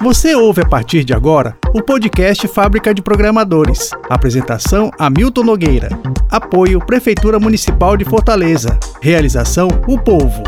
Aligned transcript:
Você 0.00 0.32
ouve 0.32 0.62
a 0.62 0.64
partir 0.64 1.02
de 1.02 1.12
agora 1.12 1.56
o 1.74 1.82
podcast 1.82 2.46
Fábrica 2.46 2.94
de 2.94 3.02
Programadores. 3.02 3.90
Apresentação 4.08 4.92
Hamilton 4.96 5.42
Nogueira. 5.42 5.88
Apoio 6.30 6.78
Prefeitura 6.78 7.40
Municipal 7.40 7.96
de 7.96 8.04
Fortaleza. 8.04 8.78
Realização 9.02 9.66
O 9.88 9.98
Povo. 9.98 10.40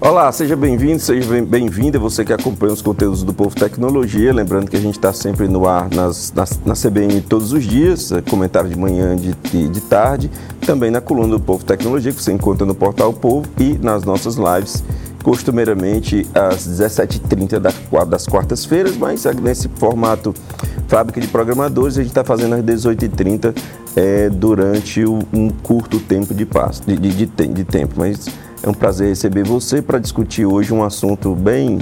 Olá, 0.00 0.32
seja 0.32 0.56
bem-vindo, 0.56 0.98
seja 0.98 1.40
bem-vinda 1.42 1.96
você 1.96 2.24
que 2.24 2.32
acompanha 2.32 2.72
os 2.72 2.82
conteúdos 2.82 3.22
do 3.22 3.32
Povo 3.32 3.54
Tecnologia. 3.54 4.34
Lembrando 4.34 4.68
que 4.68 4.76
a 4.76 4.80
gente 4.80 4.96
está 4.96 5.12
sempre 5.12 5.46
no 5.46 5.68
ar 5.68 5.88
nas, 5.90 6.32
nas, 6.32 6.58
na 6.66 6.74
CBN 6.74 7.20
todos 7.20 7.52
os 7.52 7.62
dias, 7.62 8.10
é, 8.10 8.20
comentário 8.20 8.68
de 8.68 8.76
manhã 8.76 9.14
e 9.14 9.32
de, 9.48 9.68
de, 9.68 9.80
tarde, 9.82 10.28
também 10.66 10.90
na 10.90 11.00
coluna 11.00 11.28
do 11.28 11.40
Povo 11.40 11.64
Tecnologia, 11.64 12.12
que 12.12 12.20
você 12.20 12.32
encontra 12.32 12.66
no 12.66 12.74
portal 12.74 13.12
Povo 13.12 13.46
e 13.60 13.78
nas 13.80 14.02
nossas 14.02 14.34
lives 14.34 14.82
costumeiramente 15.22 16.26
às 16.34 16.66
17h30 16.68 17.58
das 18.06 18.26
quartas-feiras, 18.26 18.96
mas 18.96 19.24
nesse 19.40 19.68
formato 19.68 20.34
fábrica 20.88 21.20
de 21.20 21.28
programadores, 21.28 21.96
a 21.96 22.02
gente 22.02 22.10
está 22.10 22.24
fazendo 22.24 22.54
às 22.54 22.62
18h30 22.62 23.56
é, 23.96 24.28
durante 24.28 25.04
um 25.06 25.48
curto 25.62 25.98
tempo 26.00 26.34
de, 26.34 26.44
passo, 26.44 26.82
de, 26.86 26.96
de, 26.96 27.26
de, 27.26 27.64
tempo. 27.64 27.94
Mas 27.96 28.28
é 28.62 28.68
um 28.68 28.74
prazer 28.74 29.08
receber 29.08 29.44
você 29.44 29.80
para 29.80 29.98
discutir 29.98 30.44
hoje 30.44 30.72
um 30.74 30.82
assunto 30.82 31.34
bem 31.34 31.78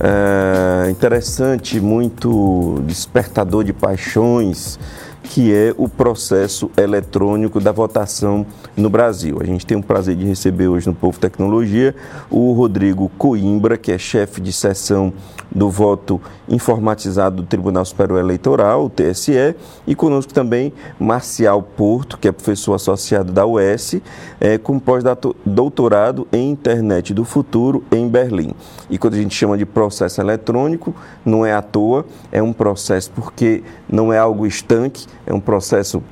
é, 0.00 0.90
interessante, 0.90 1.80
muito 1.80 2.82
despertador 2.86 3.64
de 3.64 3.72
paixões 3.72 4.78
que 5.22 5.52
é 5.52 5.74
o 5.76 5.88
processo 5.88 6.70
eletrônico 6.76 7.60
da 7.60 7.72
votação 7.72 8.46
no 8.76 8.88
Brasil. 8.88 9.38
A 9.40 9.44
gente 9.44 9.66
tem 9.66 9.76
o 9.76 9.82
prazer 9.82 10.16
de 10.16 10.24
receber 10.24 10.68
hoje 10.68 10.86
no 10.86 10.94
Povo 10.94 11.18
Tecnologia 11.18 11.94
o 12.30 12.52
Rodrigo 12.52 13.10
Coimbra, 13.18 13.76
que 13.76 13.92
é 13.92 13.98
chefe 13.98 14.40
de 14.40 14.52
seção 14.52 15.12
do 15.50 15.70
voto 15.70 16.20
informatizado 16.48 17.36
do 17.36 17.42
Tribunal 17.42 17.84
Superior 17.84 18.20
Eleitoral, 18.20 18.84
o 18.84 18.90
TSE, 18.90 19.54
e 19.86 19.94
conosco 19.94 20.32
também 20.32 20.72
Marcial 20.98 21.62
Porto, 21.62 22.18
que 22.18 22.28
é 22.28 22.32
professor 22.32 22.74
associado 22.74 23.32
da 23.32 23.46
UES, 23.46 23.96
é, 24.40 24.58
com 24.58 24.78
pós-doutorado 24.78 26.26
em 26.32 26.50
Internet 26.50 27.14
do 27.14 27.24
Futuro 27.24 27.82
em 27.90 28.08
Berlim. 28.08 28.52
E 28.90 28.98
quando 28.98 29.14
a 29.14 29.18
gente 29.18 29.34
chama 29.34 29.56
de 29.56 29.64
processo 29.64 30.20
eletrônico, 30.20 30.94
não 31.24 31.44
é 31.44 31.52
à 31.52 31.62
toa, 31.62 32.04
é 32.30 32.42
um 32.42 32.52
processo 32.52 33.10
porque 33.14 33.62
não 33.88 34.12
é 34.12 34.18
algo 34.18 34.46
estanque, 34.46 35.06
é 35.26 35.32
um 35.32 35.40
processo 35.40 36.02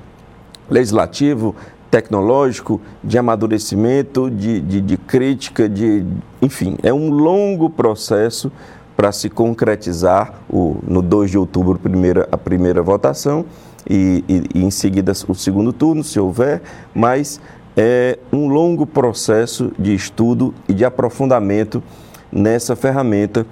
legislativo, 0.69 1.55
tecnológico, 1.91 2.81
de 3.03 3.17
amadurecimento, 3.17 4.31
de, 4.31 4.61
de, 4.61 4.81
de 4.81 4.97
crítica, 4.97 5.69
de, 5.69 6.05
enfim, 6.43 6.77
é 6.83 6.93
um 6.93 7.11
longo 7.11 7.71
processo 7.71 8.51
para 8.97 9.13
se 9.13 9.29
concretizar 9.29 10.35
o, 10.49 10.79
no 10.87 11.03
2 11.03 11.31
de 11.31 11.39
outubro 11.39 11.79
primeira, 11.79 12.29
a 12.33 12.37
primeira 12.37 12.83
votação 12.83 13.45
e, 13.89 14.25
e, 14.29 14.43
e, 14.55 14.65
em 14.65 14.71
seguida 14.71 15.13
o 15.29 15.35
segundo 15.35 15.73
turno, 15.73 16.03
se 16.03 16.19
houver, 16.19 16.63
mas 16.95 17.41
é 17.77 18.19
um 18.33 18.49
longo 18.49 18.87
processo 18.87 19.71
de 19.79 19.95
estudo 19.95 20.55
e 20.69 20.73
de 20.73 20.85
aprofundamento 20.85 21.83
nessa 22.33 22.75
ferramenta 22.75 23.47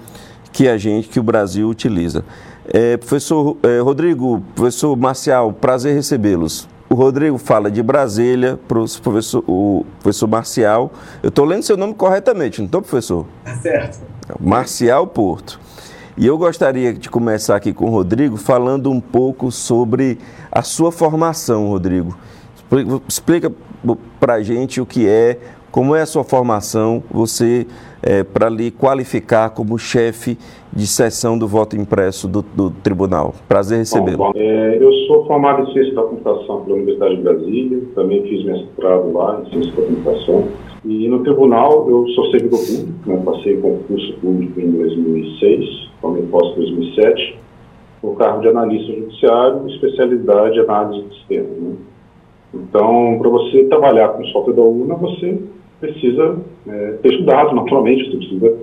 que 0.50 0.66
a 0.66 0.78
gente, 0.78 1.08
que 1.08 1.20
o 1.20 1.22
Brasil 1.22 1.68
utiliza. 1.68 2.24
É, 2.66 2.96
professor 2.96 3.56
é, 3.62 3.80
Rodrigo, 3.80 4.42
professor 4.54 4.96
Marcial, 4.96 5.52
prazer 5.52 5.94
recebê-los. 5.94 6.68
O 6.88 6.94
Rodrigo 6.94 7.38
fala 7.38 7.70
de 7.70 7.82
Brasília, 7.82 8.58
professor, 8.68 9.42
o 9.48 9.84
professor 10.00 10.26
Marcial. 10.26 10.92
Eu 11.22 11.28
estou 11.28 11.44
lendo 11.44 11.62
seu 11.62 11.76
nome 11.76 11.94
corretamente, 11.94 12.60
não 12.60 12.66
estou, 12.66 12.80
professor? 12.82 13.26
Tá 13.44 13.54
certo. 13.56 14.00
Marcial 14.40 15.06
Porto. 15.06 15.60
E 16.16 16.26
eu 16.26 16.38
gostaria 16.38 16.92
de 16.92 17.10
começar 17.10 17.56
aqui 17.56 17.72
com 17.72 17.86
o 17.86 17.90
Rodrigo 17.90 18.36
falando 18.36 18.90
um 18.90 19.00
pouco 19.00 19.50
sobre 19.50 20.18
a 20.50 20.62
sua 20.62 20.92
formação, 20.92 21.68
Rodrigo. 21.68 22.16
Explica 23.08 23.52
para 24.20 24.34
a 24.34 24.42
gente 24.42 24.80
o 24.80 24.86
que 24.86 25.08
é, 25.08 25.38
como 25.74 25.96
é 25.96 26.02
a 26.02 26.06
sua 26.06 26.22
formação, 26.22 27.02
você 27.10 27.66
é, 28.00 28.22
para 28.22 28.48
lhe 28.48 28.70
qualificar 28.70 29.50
como 29.50 29.76
chefe 29.76 30.38
de 30.72 30.86
sessão 30.86 31.36
do 31.36 31.48
voto 31.48 31.74
impresso 31.74 32.28
do, 32.28 32.42
do 32.42 32.70
tribunal. 32.70 33.34
Prazer 33.48 33.78
recebê-lo. 33.78 34.30
É, 34.36 34.78
eu 34.80 34.92
sou 35.08 35.26
formado 35.26 35.68
em 35.68 35.72
Ciência 35.72 35.92
da 35.94 36.02
Computação 36.02 36.60
pela 36.60 36.76
Universidade 36.76 37.16
de 37.16 37.22
Brasília, 37.22 37.82
também 37.92 38.22
fiz 38.22 38.44
mestrado 38.44 39.12
lá 39.12 39.42
em 39.42 39.50
Ciência 39.50 39.72
da 39.72 39.82
Computação. 39.88 40.44
E 40.84 41.08
no 41.08 41.24
tribunal 41.24 41.90
eu 41.90 42.06
sou 42.10 42.30
servidor 42.30 42.60
público, 42.60 43.10
né, 43.10 43.22
passei 43.24 43.56
concurso 43.56 44.12
público 44.20 44.60
em 44.60 44.70
2006, 44.70 45.90
tomei 46.00 46.22
posse 46.22 46.52
em 46.52 46.66
2007, 46.66 47.38
no 48.00 48.14
cargo 48.14 48.42
de 48.42 48.48
analista 48.48 48.92
judiciário, 48.92 49.66
especialidade 49.66 50.60
análise 50.60 51.04
de 51.08 51.14
sistema. 51.16 51.48
Né? 51.48 51.74
Então, 52.54 53.18
para 53.18 53.28
você 53.28 53.64
trabalhar 53.64 54.10
com 54.10 54.24
software 54.26 54.54
da 54.54 54.62
UNA, 54.62 54.94
você 54.94 55.36
precisa 55.80 56.38
é, 56.66 56.92
ter 57.02 57.12
estudado, 57.12 57.54
naturalmente, 57.54 58.10
você 58.10 58.16
precisa 58.16 58.56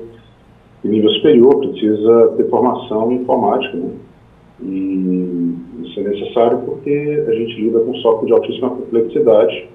de 0.84 0.90
nível 0.90 1.10
superior, 1.12 1.60
precisa 1.60 2.34
ter 2.38 2.50
formação 2.50 3.12
em 3.12 3.16
informática, 3.16 3.78
né? 3.78 3.92
E 4.64 5.56
isso 5.84 6.00
é 6.00 6.04
necessário 6.04 6.60
porque 6.60 7.26
a 7.28 7.34
gente 7.34 7.62
lida 7.62 7.80
com 7.80 7.96
software 7.96 8.28
de 8.28 8.34
altíssima 8.34 8.70
complexidade 8.70 9.68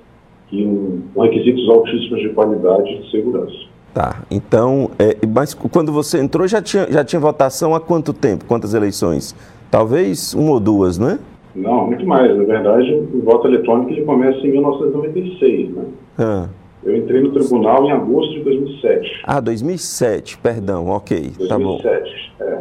e 0.52 0.64
com 1.12 1.22
requisitos 1.22 1.68
altíssimos 1.68 2.20
de 2.20 2.28
qualidade 2.30 2.92
e 2.92 2.98
de 3.02 3.10
segurança. 3.10 3.56
Tá, 3.92 4.22
então, 4.30 4.90
é, 4.98 5.16
mas 5.26 5.54
quando 5.54 5.90
você 5.90 6.20
entrou 6.20 6.46
já 6.46 6.60
tinha, 6.62 6.86
já 6.90 7.02
tinha 7.02 7.18
votação 7.18 7.74
há 7.74 7.80
quanto 7.80 8.12
tempo? 8.12 8.44
Quantas 8.44 8.74
eleições? 8.74 9.34
Talvez 9.70 10.34
uma 10.34 10.52
ou 10.52 10.60
duas, 10.60 10.98
né? 10.98 11.18
Não, 11.54 11.86
muito 11.86 12.06
mais. 12.06 12.36
Na 12.36 12.44
verdade, 12.44 12.92
o 12.92 13.22
voto 13.22 13.48
eletrônico 13.48 13.90
ele 13.90 14.04
começa 14.04 14.38
em 14.46 14.52
1996, 14.52 15.70
né? 15.70 15.84
Ah. 16.18 16.48
Eu 16.84 16.96
entrei 16.96 17.20
no 17.20 17.32
tribunal 17.32 17.86
em 17.86 17.92
agosto 17.92 18.32
de 18.34 18.40
2007. 18.44 19.22
Ah, 19.24 19.40
2007, 19.40 20.38
perdão, 20.38 20.88
ok, 20.88 21.18
2007, 21.18 21.48
tá 21.48 21.58
bom. 21.58 21.78
2007, 21.82 22.32
é. 22.40 22.58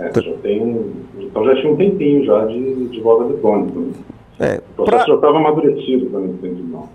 é 0.00 0.08
tá. 0.08 0.20
já 0.20 0.32
tem, 0.38 0.92
então 1.18 1.44
já 1.44 1.54
tinha 1.56 1.72
um 1.72 1.76
tempinho 1.76 2.24
já 2.24 2.44
de, 2.46 2.88
de 2.88 3.00
eletrônico. 3.00 3.92
É, 4.38 4.60
o 4.76 4.82
processo 4.82 5.10
já 5.10 5.14
estava 5.14 5.38
amadurecido 5.38 6.10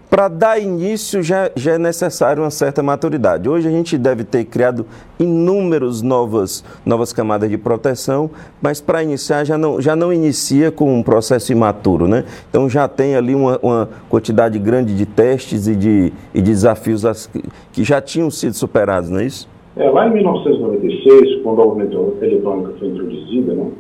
Para 0.10 0.28
dar 0.28 0.60
início 0.60 1.24
já, 1.24 1.50
já 1.56 1.74
é 1.74 1.78
necessário 1.78 2.44
uma 2.44 2.52
certa 2.52 2.84
maturidade. 2.84 3.48
Hoje 3.48 3.66
a 3.66 3.72
gente 3.72 3.98
deve 3.98 4.26
ter 4.26 4.44
criado 4.44 4.86
inúmeras 5.18 6.02
novas, 6.02 6.66
novas 6.86 7.14
camadas 7.14 7.50
de 7.50 7.58
proteção, 7.58 8.30
mas 8.62 8.82
para 8.82 9.02
iniciar 9.02 9.46
já 9.46 9.58
não, 9.58 9.80
já 9.80 9.96
não 9.96 10.12
inicia 10.12 10.70
com 10.70 10.94
um 10.94 11.02
processo 11.02 11.54
imaturo. 11.54 12.10
Né? 12.10 12.26
Então 12.50 12.70
já 12.70 12.90
tem 12.90 13.16
ali 13.16 13.34
uma, 13.34 13.58
uma 13.64 13.90
quantidade 14.10 14.60
grande 14.60 14.94
de 14.94 15.06
testes 15.06 15.66
e 15.66 15.76
de, 15.78 16.12
e 16.34 16.42
de 16.42 16.52
desafios 16.52 17.30
que 17.72 17.86
já 17.86 18.02
tinham 18.02 18.30
sido 18.30 18.54
superados, 18.54 19.10
não 19.10 19.20
é 19.20 19.26
isso? 19.26 19.48
É, 19.78 19.90
lá 19.90 20.10
em 20.10 20.14
1996, 20.14 21.42
quando 21.42 21.62
a 21.62 21.66
urna 21.66 21.86
eletrônica 22.22 22.74
foi 22.78 22.90
introduzida, 22.90 23.54
né, 23.54 23.72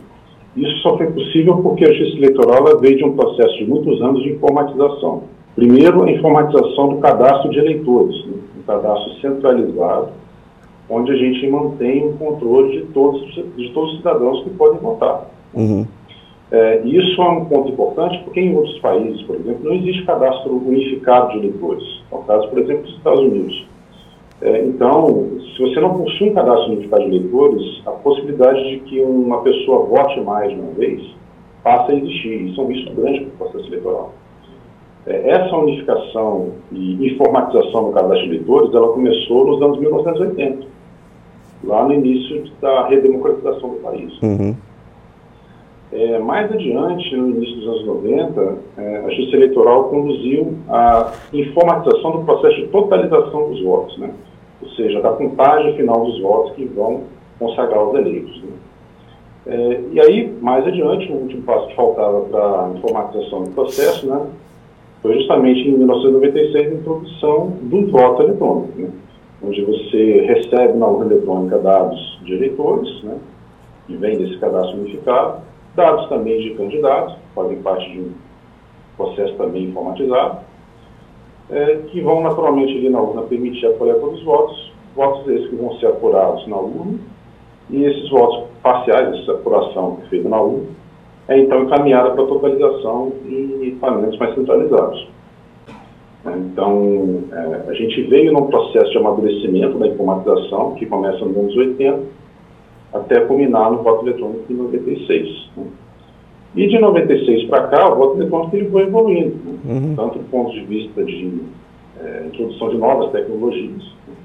isso 0.55 0.77
só 0.81 0.97
foi 0.97 1.07
possível 1.07 1.57
porque 1.57 1.85
a 1.85 1.93
justiça 1.93 2.17
eleitoral 2.17 2.79
veio 2.79 2.97
de 2.97 3.05
um 3.05 3.15
processo 3.15 3.57
de 3.57 3.65
muitos 3.65 4.01
anos 4.01 4.23
de 4.23 4.29
informatização. 4.29 5.23
Primeiro, 5.55 6.03
a 6.03 6.11
informatização 6.11 6.89
do 6.89 6.97
cadastro 6.97 7.51
de 7.51 7.59
eleitores, 7.59 8.25
né? 8.25 8.33
um 8.59 8.63
cadastro 8.63 9.13
centralizado, 9.21 10.09
onde 10.89 11.11
a 11.11 11.15
gente 11.15 11.47
mantém 11.49 12.07
o 12.07 12.13
controle 12.13 12.79
de 12.79 12.85
todos, 12.87 13.21
de 13.55 13.69
todos 13.69 13.91
os 13.91 13.97
cidadãos 13.97 14.43
que 14.43 14.49
podem 14.51 14.79
votar. 14.79 15.29
Uhum. 15.53 15.85
É, 16.51 16.81
isso 16.83 17.21
é 17.21 17.29
um 17.29 17.45
ponto 17.45 17.69
importante 17.69 18.19
porque 18.23 18.39
em 18.39 18.55
outros 18.55 18.79
países, 18.79 19.21
por 19.23 19.35
exemplo, 19.35 19.59
não 19.63 19.75
existe 19.75 20.03
cadastro 20.03 20.51
unificado 20.51 21.31
de 21.33 21.37
eleitores. 21.39 21.83
É 22.11 22.15
o 22.15 22.19
caso, 22.19 22.47
por 22.47 22.59
exemplo, 22.59 22.83
dos 22.83 22.95
Estados 22.95 23.19
Unidos. 23.19 23.65
É, 24.41 24.65
então, 24.65 25.29
se 25.55 25.61
você 25.61 25.79
não 25.79 25.97
possui 26.01 26.29
um 26.29 26.33
cadastro 26.33 26.71
unificado 26.71 27.03
de 27.03 27.15
eleitores, 27.15 27.81
a 27.85 27.91
possibilidade 27.91 28.69
de 28.69 28.79
que 28.81 29.01
uma 29.01 29.41
pessoa 29.41 29.85
vote 29.85 30.19
mais 30.21 30.49
de 30.49 30.59
uma 30.59 30.71
vez 30.71 31.01
passa 31.63 31.91
a 31.91 31.95
existir. 31.95 32.49
Isso 32.49 32.61
é 32.61 32.63
um 32.63 32.67
risco 32.67 32.95
grande 32.95 33.19
para 33.25 33.27
o 33.27 33.49
processo 33.49 33.67
eleitoral. 33.67 34.13
É, 35.05 35.29
essa 35.29 35.55
unificação 35.55 36.51
e 36.71 37.13
informatização 37.13 37.85
do 37.85 37.91
cadastro 37.91 38.29
de 38.29 38.35
eleitores, 38.35 38.73
ela 38.73 38.89
começou 38.89 39.45
nos 39.45 39.61
anos 39.61 39.79
1980, 39.79 40.67
lá 41.63 41.83
no 41.83 41.93
início 41.93 42.43
da 42.61 42.87
redemocratização 42.87 43.69
do 43.71 43.75
país. 43.77 44.21
Uhum. 44.21 44.55
É, 45.91 46.19
mais 46.19 46.51
adiante, 46.51 47.15
no 47.15 47.29
início 47.31 47.55
dos 47.55 47.67
anos 47.67 47.85
90, 47.85 48.57
é, 48.77 48.97
a 48.97 49.09
Justiça 49.09 49.37
Eleitoral 49.37 49.85
conduziu 49.85 50.53
a 50.69 51.13
informatização 51.33 52.11
do 52.11 52.19
processo 52.25 52.57
de 52.57 52.67
totalização 52.67 53.49
dos 53.49 53.63
votos. 53.63 53.97
Né? 53.97 54.11
Ou 54.61 54.69
seja, 54.69 55.01
da 55.01 55.11
contagem 55.11 55.75
final 55.75 56.05
dos 56.05 56.19
votos 56.21 56.53
que 56.53 56.65
vão 56.65 57.03
consagrar 57.37 57.83
os 57.87 57.95
eleitos. 57.95 58.43
Né? 58.43 58.49
É, 59.47 59.81
e 59.93 59.99
aí, 59.99 60.37
mais 60.41 60.65
adiante, 60.67 61.11
o 61.11 61.15
último 61.15 61.43
passo 61.43 61.67
que 61.67 61.75
faltava 61.75 62.21
para 62.21 62.65
a 62.65 62.69
informatização 62.77 63.43
do 63.43 63.51
processo, 63.51 64.07
né, 64.07 64.27
foi 65.01 65.13
justamente 65.15 65.61
em 65.61 65.77
1996 65.77 66.55
a 66.55 66.75
introdução 66.75 67.53
do 67.61 67.87
voto 67.87 68.23
eletrônico. 68.23 68.79
Né? 68.79 68.89
onde 69.41 69.61
você 69.63 70.21
recebe 70.21 70.77
na 70.77 70.87
urna 70.87 71.13
eletrônica 71.13 71.57
dados 71.59 72.19
de 72.23 72.33
eleitores, 72.33 73.03
né, 73.03 73.17
que 73.87 73.95
vem 73.95 74.17
desse 74.17 74.37
cadastro 74.37 74.79
unificado, 74.79 75.41
dados 75.75 76.07
também 76.09 76.39
de 76.41 76.55
candidatos, 76.55 77.15
fazem 77.33 77.61
parte 77.61 77.89
de 77.91 77.99
um 77.99 78.11
processo 78.97 79.33
também 79.35 79.65
informatizado, 79.65 80.39
é, 81.51 81.77
que 81.89 82.01
vão 82.01 82.21
naturalmente 82.21 82.77
ali 82.77 82.89
na 82.89 83.01
urna 83.01 83.23
permitir 83.23 83.65
a 83.65 83.73
coleta 83.73 83.99
dos 83.99 84.23
votos, 84.23 84.71
votos 84.95 85.27
esses 85.27 85.49
que 85.49 85.55
vão 85.55 85.73
ser 85.79 85.87
apurados 85.87 86.45
na 86.47 86.57
urna, 86.57 86.99
e 87.69 87.83
esses 87.83 88.09
votos 88.09 88.45
parciais, 88.61 89.19
essa 89.19 89.33
apuração 89.33 89.97
que 89.97 90.09
feita 90.09 90.29
na 90.29 90.41
urna, 90.41 90.67
é 91.27 91.39
então 91.39 91.63
encaminhada 91.63 92.11
para 92.11 92.25
totalização 92.25 93.13
em 93.25 93.67
equipamentos 93.67 94.17
mais 94.17 94.33
centralizados. 94.35 95.07
Então, 96.25 97.23
é, 97.31 97.69
a 97.69 97.73
gente 97.73 98.01
veio 98.03 98.33
num 98.33 98.47
processo 98.47 98.91
de 98.91 98.97
amadurecimento 98.97 99.77
da 99.77 99.87
informatização, 99.87 100.73
que 100.75 100.85
começa 100.85 101.23
nos 101.23 101.37
anos 101.37 101.55
80, 101.55 101.99
até 102.93 103.21
culminar 103.21 103.71
no 103.71 103.83
voto 103.83 104.05
eletrônico 104.05 104.51
em 104.51 104.55
96. 104.55 105.49
Né? 105.55 105.63
E 106.55 106.67
de 106.67 106.79
96 106.79 107.47
para 107.47 107.67
cá, 107.67 107.93
o 107.93 107.95
voto 107.95 108.17
eletrônico 108.17 108.55
ele 108.55 108.69
foi 108.69 108.83
evoluindo, 108.83 109.35
né? 109.45 109.59
uhum. 109.65 109.95
tanto 109.95 110.17
do 110.17 110.25
ponto 110.25 110.51
de 110.51 110.61
vista 110.61 111.03
de 111.03 111.41
é, 112.01 112.23
introdução 112.25 112.69
de 112.69 112.77
novas 112.77 113.11
tecnologias, 113.11 113.83
né? 114.07 114.15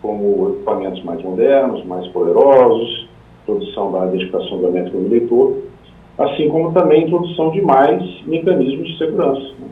como 0.00 0.50
equipamentos 0.50 1.04
mais 1.04 1.22
modernos, 1.22 1.84
mais 1.84 2.06
poderosos, 2.08 3.08
introdução 3.42 3.92
da 3.92 4.06
identificação 4.06 4.58
biométrica 4.58 4.96
do 4.96 5.06
eleitor, 5.06 5.56
assim 6.16 6.48
como 6.48 6.72
também 6.72 7.04
introdução 7.04 7.50
de 7.50 7.60
mais 7.60 8.02
mecanismos 8.26 8.88
de 8.88 8.98
segurança, 8.98 9.52
né? 9.58 9.68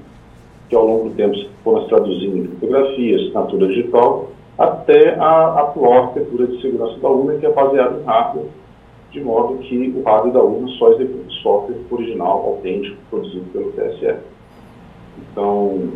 que 0.68 0.76
ao 0.76 0.86
longo 0.86 1.08
do 1.08 1.14
tempo 1.14 1.34
foram 1.64 1.82
se 1.84 1.88
traduzindo 1.88 2.36
em 2.36 2.42
criptografia, 2.42 3.16
assinatura 3.16 3.68
digital, 3.68 4.28
até 4.58 5.14
a 5.14 5.60
atual 5.60 6.04
arquitetura 6.04 6.46
de 6.46 6.60
segurança 6.60 6.98
da 6.98 7.08
urna, 7.08 7.38
que 7.38 7.46
é 7.46 7.52
baseada 7.52 8.00
em 8.00 8.04
hardware, 8.04 8.46
de 9.16 9.24
modo 9.24 9.56
que 9.58 9.94
o 9.96 10.02
hardware 10.02 10.34
da 10.34 10.42
urna 10.42 10.68
só 10.78 10.92
executa 10.92 11.26
o 11.26 11.32
software 11.32 11.78
original, 11.90 12.44
autêntico, 12.46 12.96
produzido 13.08 13.46
pelo 13.50 13.72
TSE. 13.72 14.14
Então, 15.18 15.88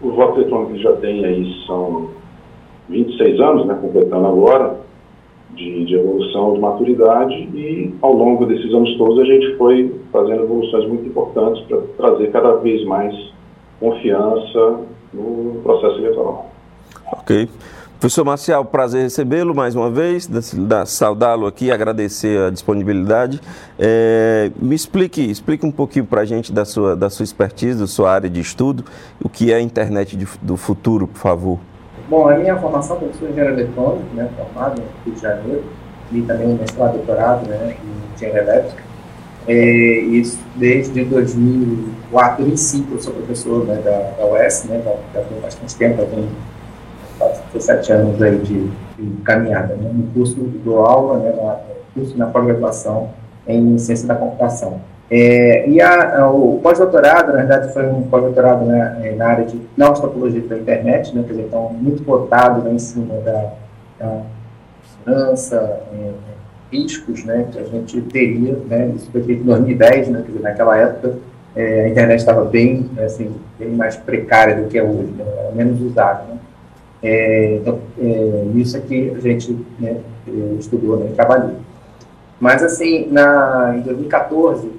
os 0.00 0.14
votos 0.14 0.38
eletrônicos 0.38 0.80
já 0.80 0.92
tem 0.96 1.26
aí, 1.26 1.54
são 1.66 2.08
26 2.88 3.38
anos, 3.38 3.66
né, 3.66 3.78
completando 3.78 4.26
agora, 4.26 4.80
de, 5.50 5.84
de, 5.84 5.94
evolução, 5.94 6.54
de 6.54 6.60
maturidade, 6.60 7.34
e 7.34 7.94
ao 8.00 8.14
longo 8.14 8.46
desses 8.46 8.72
anos 8.72 8.96
todos 8.96 9.18
a 9.18 9.24
gente 9.24 9.54
foi 9.56 9.94
fazendo 10.10 10.44
evoluções 10.44 10.88
muito 10.88 11.06
importantes 11.06 11.62
para 11.66 11.82
trazer 11.98 12.30
cada 12.30 12.54
vez 12.56 12.82
mais 12.86 13.14
confiança 13.78 14.80
no 15.12 15.60
processo 15.62 15.98
eleitoral. 15.98 16.50
Ok. 17.12 17.48
Professor 18.00 18.24
Marcial, 18.24 18.64
prazer 18.64 19.02
recebê-lo 19.02 19.52
mais 19.52 19.74
uma 19.74 19.90
vez, 19.90 20.30
saudá-lo 20.86 21.48
aqui, 21.48 21.72
agradecer 21.72 22.46
a 22.46 22.48
disponibilidade. 22.48 23.40
É, 23.76 24.52
me 24.56 24.76
explique, 24.76 25.20
explique 25.20 25.66
um 25.66 25.72
pouquinho 25.72 26.04
para 26.04 26.20
a 26.20 26.24
gente 26.24 26.52
da 26.52 26.64
sua, 26.64 26.94
da 26.94 27.10
sua 27.10 27.24
expertise, 27.24 27.76
da 27.76 27.88
sua 27.88 28.12
área 28.12 28.30
de 28.30 28.38
estudo, 28.38 28.84
o 29.20 29.28
que 29.28 29.52
é 29.52 29.56
a 29.56 29.60
internet 29.60 30.16
de, 30.16 30.28
do 30.40 30.56
futuro, 30.56 31.08
por 31.08 31.18
favor. 31.18 31.58
Bom, 32.08 32.28
a 32.28 32.36
minha 32.36 32.56
formação, 32.56 32.96
eu 33.02 33.12
sou 33.18 33.28
engenheiro 33.28 33.54
eletrônico, 33.54 34.14
né, 34.14 34.30
formado 34.36 34.80
no 34.80 34.86
Rio 35.04 35.14
de 35.16 35.20
Janeiro, 35.20 35.64
e 36.12 36.22
também 36.22 36.54
mestrado 36.54 36.94
e 36.94 36.98
doutorado 36.98 37.48
né, 37.48 37.74
em 37.82 38.14
engenharia 38.14 38.42
elétrica. 38.42 38.82
É, 39.48 40.00
isso 40.02 40.38
desde 40.54 41.04
2004, 41.04 42.44
2005 42.44 42.94
eu 42.94 43.02
sou 43.02 43.12
professor 43.12 43.64
né, 43.64 43.74
da, 43.82 44.22
da 44.22 44.24
UES, 44.24 44.66
né, 44.66 44.82
já, 44.84 45.20
já 45.20 45.26
tem 45.26 45.40
bastante 45.40 45.74
tempo, 45.74 45.96
já 45.96 46.06
tenho 46.06 46.28
sete 47.58 47.92
anos 47.92 48.20
aí 48.22 48.38
de, 48.38 48.68
de 48.98 49.22
caminhada, 49.22 49.74
né, 49.74 49.90
no 49.92 50.04
curso 50.12 50.34
do 50.36 50.76
aula, 50.76 51.18
né, 51.18 51.32
na, 51.36 51.58
curso 51.94 52.16
na 52.16 52.26
pós-graduação 52.26 53.10
em 53.46 53.78
ciência 53.78 54.06
da 54.06 54.14
computação. 54.14 54.80
É, 55.10 55.68
e 55.68 55.80
a, 55.80 56.28
o 56.30 56.60
pós-doutorado, 56.62 57.32
na 57.32 57.38
verdade, 57.38 57.72
foi 57.72 57.86
um 57.86 58.02
pós-doutorado 58.02 58.64
né, 58.66 59.14
na 59.16 59.26
área 59.26 59.44
de 59.46 59.58
nanotopologia 59.76 60.42
da 60.42 60.58
internet, 60.58 61.14
né, 61.14 61.22
quer 61.26 61.32
dizer, 61.32 61.46
então, 61.46 61.70
muito 61.72 62.04
votado 62.04 62.62
né, 62.62 62.72
em 62.72 62.78
cima 62.78 63.14
da, 63.20 63.52
da 63.98 64.20
segurança, 64.84 65.80
é, 65.94 66.10
riscos 66.70 67.24
né, 67.24 67.46
que 67.50 67.58
a 67.58 67.64
gente 67.64 68.00
teria, 68.02 68.58
né, 68.68 68.92
isso 68.94 69.10
foi 69.10 69.22
feito 69.22 69.42
em 69.42 69.46
2010, 69.46 70.08
né, 70.08 70.20
quer 70.20 70.26
dizer, 70.26 70.42
naquela 70.42 70.76
época 70.76 71.16
é, 71.56 71.84
a 71.84 71.88
internet 71.88 72.18
estava 72.18 72.44
bem, 72.44 72.90
assim, 73.04 73.34
bem 73.58 73.70
mais 73.70 73.96
precária 73.96 74.56
do 74.56 74.68
que 74.68 74.78
é 74.78 74.82
hoje, 74.82 75.10
né, 75.16 75.24
menos 75.54 75.80
usada. 75.80 76.24
Né. 76.24 76.38
É, 77.02 77.56
então, 77.56 77.80
é, 77.98 78.44
isso 78.56 78.76
aqui 78.76 79.12
a 79.16 79.20
gente 79.20 79.56
né, 79.78 80.00
estudou 80.58 80.98
né, 80.98 81.12
trabalhou. 81.14 81.56
Mas, 82.40 82.62
assim, 82.62 83.06
na, 83.10 83.74
em 83.76 83.80
2014, 83.82 84.70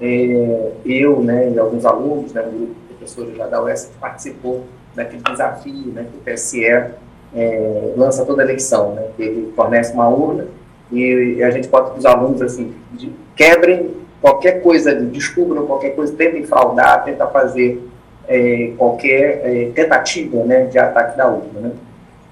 é, 0.00 0.72
eu 0.84 1.22
né, 1.22 1.50
e 1.50 1.58
alguns 1.58 1.84
alunos, 1.84 2.32
né, 2.32 2.42
um 2.42 2.56
grupo 2.56 2.74
de 2.88 2.94
professores 2.94 3.36
da 3.36 3.62
UES, 3.62 3.90
participou 4.00 4.64
daquele 4.94 5.22
desafio 5.22 5.92
né, 5.92 6.06
que 6.10 6.30
o 6.30 6.34
TSE 6.34 6.64
é, 6.64 7.92
lança 7.96 8.24
toda 8.24 8.42
eleição, 8.42 8.94
né, 8.94 9.06
que 9.16 9.22
ele 9.22 9.52
fornece 9.54 9.92
uma 9.92 10.08
urna 10.08 10.46
e, 10.92 11.42
a 11.42 11.50
gente 11.50 11.68
pode 11.68 11.90
para 11.90 11.98
os 11.98 12.06
alunos 12.06 12.42
assim, 12.42 12.74
de, 12.92 13.12
quebrem 13.36 13.94
qualquer 14.20 14.62
coisa, 14.62 14.94
descubram 14.94 15.66
qualquer 15.66 15.90
coisa, 15.90 16.14
tentem 16.14 16.44
fraudar, 16.44 17.04
tentar 17.04 17.28
fazer 17.28 17.80
é, 18.30 18.72
qualquer 18.78 19.42
é, 19.44 19.70
tentativa 19.74 20.44
né, 20.44 20.66
de 20.66 20.78
ataque 20.78 21.18
da 21.18 21.28
urna. 21.28 21.60
Né. 21.60 21.70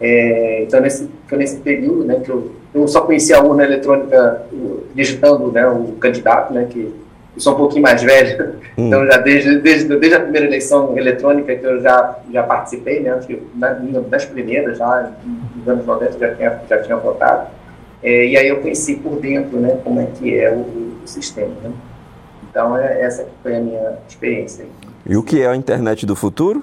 É, 0.01 0.63
então, 0.63 0.81
nesse, 0.81 1.11
foi 1.27 1.39
nesse 1.39 1.57
período 1.57 2.05
né, 2.05 2.21
que 2.25 2.31
eu, 2.31 2.53
eu 2.73 2.87
só 2.87 3.01
conhecia 3.01 3.37
a 3.37 3.43
urna 3.43 3.65
eletrônica 3.65 4.43
digitando 4.95 5.51
né, 5.51 5.67
o 5.67 5.97
candidato, 6.01 6.55
né, 6.55 6.69
que 6.71 6.95
eu 7.35 7.41
sou 7.41 7.55
um 7.55 7.57
pouquinho 7.57 7.83
mais 7.83 8.01
velho, 8.01 8.55
hum. 8.77 8.87
então 8.87 9.05
já 9.07 9.19
desde, 9.19 9.59
desde, 9.59 9.89
desde 9.97 10.15
a 10.15 10.21
primeira 10.21 10.47
eleição 10.47 10.97
eletrônica 10.97 11.55
que 11.55 11.65
eu 11.65 11.81
já, 11.81 12.19
já 12.33 12.43
participei, 12.45 13.01
né, 13.01 13.19
que 13.27 13.43
nas 13.57 14.25
primeiras, 14.25 14.79
já 14.79 15.11
nos 15.57 15.69
anos 15.69 15.85
90 15.85 16.19
já 16.19 16.35
tinha, 16.35 16.61
já 16.69 16.83
tinha 16.83 16.97
votado, 16.97 17.49
é, 18.03 18.27
e 18.27 18.37
aí 18.37 18.49
eu 18.49 18.61
conheci 18.61 18.95
por 18.95 19.21
dentro 19.21 19.59
né, 19.59 19.79
como 19.83 20.01
é 20.01 20.07
que 20.07 20.39
é 20.39 20.51
o, 20.53 20.95
o 21.03 21.07
sistema. 21.07 21.55
Né. 21.63 21.73
Então, 22.49 22.79
é, 22.79 23.03
essa 23.03 23.27
foi 23.43 23.57
a 23.57 23.61
minha 23.61 23.99
experiência. 24.09 24.65
E 25.09 25.17
o 25.17 25.23
que 25.23 25.41
é 25.41 25.47
a 25.47 25.57
internet 25.57 26.05
do 26.05 26.15
futuro? 26.15 26.63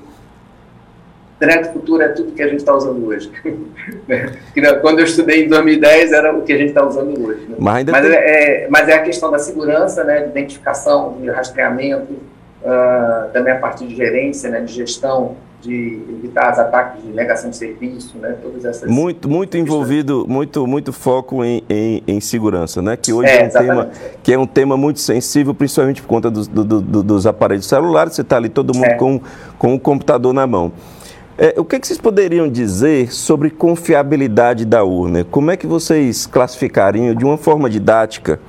Internet 1.38 1.68
do 1.68 1.74
futuro 1.74 2.04
é 2.04 2.10
tudo 2.10 2.32
que 2.32 2.42
a 2.44 2.48
gente 2.48 2.60
está 2.60 2.76
usando 2.76 3.06
hoje. 3.08 3.32
Quando 4.82 5.00
eu 5.00 5.06
estudei 5.06 5.46
em 5.46 5.50
2010 5.50 6.14
era 6.14 6.34
o 6.34 6.44
que 6.44 6.54
a 6.54 6.58
gente 6.58 6.70
está 6.70 6.86
usando 6.86 7.20
hoje. 7.26 7.42
Né? 7.42 7.56
Mas, 7.60 7.86
mas, 7.86 8.06
tem... 8.06 8.16
é, 8.16 8.64
é, 8.64 8.68
mas, 8.70 8.88
é, 8.88 8.94
a 8.94 9.02
questão 9.02 9.32
da 9.32 9.40
segurança, 9.40 10.04
né, 10.04 10.22
de 10.22 10.30
identificação, 10.30 11.18
de 11.20 11.30
rastreamento, 11.30 12.14
uh, 12.14 13.32
também 13.34 13.52
a 13.52 13.58
parte 13.58 13.86
de 13.86 13.96
gerência, 13.96 14.50
né, 14.50 14.62
de 14.62 14.72
gestão, 14.72 15.36
de 15.68 16.02
evitar 16.10 16.54
os 16.54 16.60
ataques 16.60 17.04
de 17.04 17.10
negação 17.10 17.50
de 17.50 17.58
serviço, 17.58 18.18
né, 18.18 18.36
todas 18.42 18.64
essas 18.64 18.90
muito 18.90 19.30
muito 19.30 19.58
envolvido, 19.58 20.26
muito 20.28 20.66
muito 20.68 20.94
foco 20.94 21.44
em, 21.44 21.64
em, 21.70 22.04
em, 22.08 22.20
segurança, 22.20 22.82
né, 22.82 22.96
que 22.96 23.12
hoje 23.12 23.30
é, 23.30 23.42
é 23.42 23.46
um 23.46 23.50
tema 23.50 23.90
que 24.24 24.34
é 24.34 24.40
um 24.40 24.48
tema 24.48 24.78
muito 24.78 25.00
sensível, 25.00 25.54
principalmente 25.54 26.02
por 26.02 26.08
conta 26.08 26.30
dos, 26.30 26.48
do, 26.48 26.64
do, 26.64 27.04
dos 27.04 27.28
aparelhos 27.28 27.66
celulares. 27.66 28.14
Você 28.14 28.22
está 28.22 28.38
ali 28.38 28.50
todo 28.50 28.74
mundo 28.74 28.86
é. 28.86 28.96
com 28.96 29.22
com 29.58 29.74
o 29.74 29.80
computador 29.80 30.34
na 30.34 30.46
mão. 30.46 30.72
É, 31.38 31.54
o 31.58 31.66
que, 31.66 31.78
que, 31.78 31.86
vocês 31.86 32.00
poderiam 32.00 32.48
dizer 32.48 33.12
sobre 33.12 33.50
confiabilidade 33.50 34.64
da 34.64 34.86
urna? 34.86 35.26
Como 35.26 35.52
é 35.52 35.58
que 35.58 35.68
vocês 35.68 36.26
classificariam 36.26 37.14
de 37.14 37.26
uma 37.26 37.38
forma 37.38 37.70
didática 37.70 38.40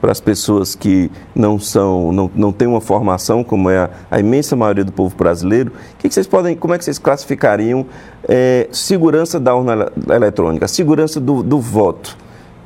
para 0.00 0.12
as 0.12 0.20
pessoas 0.20 0.74
que 0.74 1.10
não 1.34 1.58
são, 1.58 2.12
não, 2.12 2.30
não 2.34 2.52
têm 2.52 2.68
uma 2.68 2.80
formação, 2.80 3.42
como 3.42 3.68
é 3.68 3.78
a, 3.78 3.90
a 4.10 4.20
imensa 4.20 4.54
maioria 4.54 4.84
do 4.84 4.92
povo 4.92 5.14
brasileiro? 5.16 5.72
Que, 5.98 6.08
que, 6.08 6.14
vocês 6.14 6.26
podem, 6.26 6.56
como 6.56 6.74
é 6.74 6.78
que 6.78 6.84
vocês 6.84 6.98
classificariam 6.98 7.86
é, 8.28 8.68
segurança 8.70 9.40
da 9.40 9.54
urna 9.54 9.90
eletrônica, 10.10 10.68
segurança 10.68 11.20
do, 11.20 11.42
do 11.42 11.60
voto? 11.60 12.16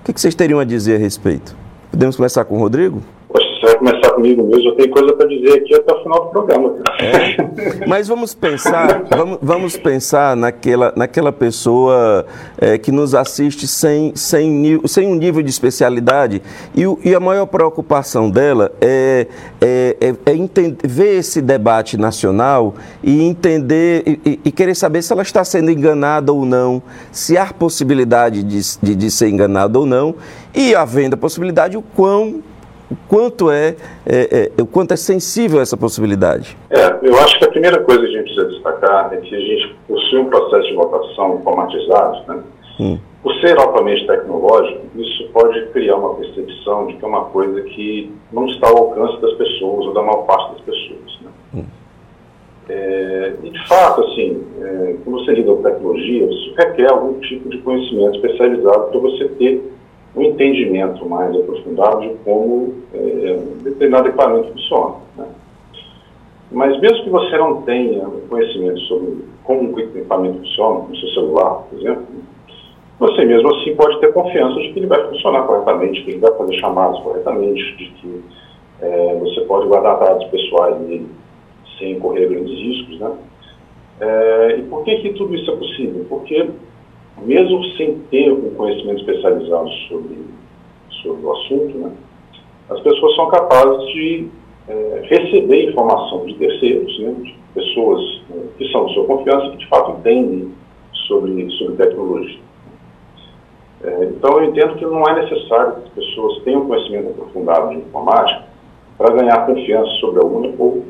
O 0.00 0.04
que, 0.04 0.12
que 0.12 0.20
vocês 0.20 0.34
teriam 0.34 0.58
a 0.58 0.64
dizer 0.64 0.96
a 0.96 0.98
respeito? 0.98 1.56
Podemos 1.90 2.16
começar 2.16 2.44
com 2.44 2.56
o 2.56 2.58
Rodrigo? 2.58 3.02
você 3.62 3.66
vai 3.66 3.78
começar 3.78 4.01
comigo 4.14 4.42
mesmo, 4.44 4.70
eu 4.70 4.76
tenho 4.76 4.90
coisa 4.90 5.12
para 5.14 5.26
dizer 5.26 5.54
aqui 5.54 5.74
até 5.74 5.92
o 5.92 6.02
final 6.02 6.24
do 6.24 6.30
programa. 6.30 6.74
É, 7.00 7.86
mas 7.86 8.08
vamos 8.08 8.34
pensar, 8.34 9.04
vamos, 9.10 9.38
vamos 9.42 9.76
pensar 9.76 10.36
naquela, 10.36 10.92
naquela 10.96 11.32
pessoa 11.32 12.26
é, 12.58 12.78
que 12.78 12.92
nos 12.92 13.14
assiste 13.14 13.66
sem, 13.66 14.14
sem, 14.14 14.80
sem 14.86 15.06
um 15.06 15.14
nível 15.14 15.42
de 15.42 15.50
especialidade 15.50 16.42
e, 16.74 16.82
e 17.04 17.14
a 17.14 17.20
maior 17.20 17.46
preocupação 17.46 18.30
dela 18.30 18.72
é, 18.80 19.26
é, 19.60 19.96
é, 20.00 20.14
é 20.26 20.34
entender, 20.34 20.86
ver 20.86 21.18
esse 21.18 21.40
debate 21.40 21.96
nacional 21.96 22.74
e 23.02 23.22
entender 23.22 24.02
e, 24.06 24.40
e, 24.44 24.52
querer 24.52 24.74
saber 24.74 25.02
se 25.02 25.12
ela 25.12 25.22
está 25.22 25.44
sendo 25.44 25.70
enganada 25.70 26.32
ou 26.32 26.44
não, 26.44 26.82
se 27.10 27.36
há 27.36 27.46
possibilidade 27.52 28.42
de, 28.42 28.60
de, 28.82 28.94
de 28.94 29.10
ser 29.10 29.28
enganada 29.28 29.78
ou 29.78 29.86
não 29.86 30.14
e 30.54 30.74
havendo 30.74 31.14
a 31.14 31.16
possibilidade, 31.16 31.76
o 31.76 31.82
quão 31.82 32.42
o 32.92 32.96
quanto 33.08 33.50
é, 33.50 33.74
é, 34.04 34.50
é, 34.56 34.62
o 34.62 34.66
quanto 34.66 34.92
é 34.92 34.96
sensível 34.96 35.60
essa 35.60 35.76
possibilidade? 35.76 36.56
É, 36.68 36.98
eu 37.02 37.18
acho 37.18 37.38
que 37.38 37.44
a 37.46 37.50
primeira 37.50 37.80
coisa 37.80 38.00
que 38.02 38.06
a 38.06 38.10
gente 38.10 38.24
precisa 38.24 38.48
destacar 38.48 39.14
é 39.14 39.16
que 39.16 39.34
a 39.34 39.40
gente 39.40 39.74
possui 39.88 40.18
um 40.18 40.26
processo 40.26 40.68
de 40.68 40.74
votação 40.74 41.36
informatizado, 41.36 42.24
né? 42.28 42.42
Hum. 42.78 42.98
Por 43.22 43.34
ser 43.36 43.56
altamente 43.58 44.06
tecnológico, 44.06 44.80
isso 44.96 45.28
pode 45.32 45.66
criar 45.68 45.96
uma 45.96 46.14
percepção 46.16 46.86
de 46.88 46.94
que 46.94 47.04
é 47.04 47.08
uma 47.08 47.26
coisa 47.26 47.62
que 47.62 48.12
não 48.32 48.46
está 48.48 48.68
ao 48.68 48.76
alcance 48.78 49.20
das 49.22 49.32
pessoas 49.34 49.86
ou 49.86 49.94
da 49.94 50.02
maior 50.02 50.26
parte 50.26 50.52
das 50.52 50.60
pessoas. 50.62 51.20
Né? 51.22 51.30
Hum. 51.54 51.64
É, 52.68 53.32
e, 53.44 53.50
de 53.50 53.68
fato, 53.68 54.02
assim, 54.02 54.42
é, 54.60 54.96
quando 55.04 55.24
você 55.24 55.32
lida 55.32 55.54
com 55.54 55.62
tecnologia, 55.62 56.24
isso 56.26 56.54
requer 56.56 56.90
algum 56.90 57.20
tipo 57.20 57.48
de 57.48 57.58
conhecimento 57.58 58.16
especializado 58.16 58.90
para 58.90 59.00
você 59.00 59.28
ter 59.28 59.72
um 60.14 60.22
entendimento 60.22 61.08
mais 61.08 61.34
aprofundado 61.34 62.00
de 62.02 62.14
como 62.24 62.74
é, 62.92 63.38
determinado 63.62 64.08
equipamento 64.08 64.52
funciona. 64.52 64.94
Né? 65.16 65.26
Mas 66.50 66.78
mesmo 66.80 67.04
que 67.04 67.10
você 67.10 67.36
não 67.38 67.62
tenha 67.62 68.04
conhecimento 68.28 68.80
sobre 68.80 69.24
como 69.44 69.74
o 69.74 69.80
equipamento 69.80 70.38
funciona, 70.38 70.80
como 70.80 70.92
o 70.92 70.96
seu 70.96 71.08
celular, 71.10 71.64
por 71.68 71.78
exemplo, 71.78 72.06
você 72.98 73.24
mesmo 73.24 73.48
assim 73.56 73.74
pode 73.74 73.98
ter 74.00 74.12
confiança 74.12 74.60
de 74.60 74.72
que 74.72 74.78
ele 74.78 74.86
vai 74.86 75.02
funcionar 75.08 75.42
corretamente, 75.42 76.04
que 76.04 76.10
ele 76.10 76.20
vai 76.20 76.32
fazer 76.36 76.54
chamadas 76.54 77.00
corretamente, 77.00 77.76
de 77.76 77.86
que 77.86 78.24
é, 78.80 79.18
você 79.18 79.40
pode 79.42 79.66
guardar 79.66 79.98
dados 79.98 80.24
pessoais 80.26 80.80
nele 80.82 81.08
sem 81.78 81.98
correr 81.98 82.28
grandes 82.28 82.56
riscos, 82.56 83.00
né? 83.00 83.12
É, 84.00 84.56
e 84.58 84.62
por 84.62 84.84
que 84.84 84.96
que 84.96 85.14
tudo 85.14 85.34
isso 85.34 85.50
é 85.50 85.56
possível? 85.56 86.06
Porque 86.08 86.48
mesmo 87.24 87.64
sem 87.76 87.98
ter 88.10 88.32
um 88.32 88.54
conhecimento 88.54 89.00
especializado 89.00 89.68
sobre, 89.88 90.18
sobre 91.02 91.26
o 91.26 91.32
assunto, 91.32 91.78
né, 91.78 91.92
as 92.70 92.80
pessoas 92.80 93.14
são 93.16 93.28
capazes 93.28 93.86
de 93.92 94.28
é, 94.68 95.02
receber 95.04 95.70
informação 95.70 96.24
de 96.26 96.34
terceiros, 96.34 96.98
né, 97.00 97.14
de 97.22 97.34
pessoas 97.54 98.22
né, 98.30 98.42
que 98.56 98.70
são 98.70 98.86
de 98.86 98.94
sua 98.94 99.06
confiança 99.06 99.50
que 99.50 99.56
de 99.58 99.68
fato 99.68 99.98
entendem 99.98 100.52
sobre, 101.06 101.50
sobre 101.52 101.76
tecnologia. 101.76 102.40
É, 103.84 104.04
então, 104.04 104.38
eu 104.38 104.44
entendo 104.44 104.76
que 104.76 104.84
não 104.84 105.02
é 105.02 105.22
necessário 105.22 105.74
que 105.74 105.80
as 105.80 105.88
pessoas 106.06 106.42
tenham 106.44 106.66
conhecimento 106.66 107.10
aprofundado 107.10 107.70
de 107.70 107.78
informática 107.78 108.44
para 108.96 109.14
ganhar 109.14 109.44
confiança 109.46 109.90
sobre 110.00 110.20
a 110.20 110.24
UNA 110.24 110.54
ou 110.58 110.84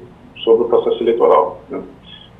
sobre 0.44 0.64
o 0.64 0.68
processo 0.68 1.02
eleitoral. 1.02 1.60
Né? 1.70 1.82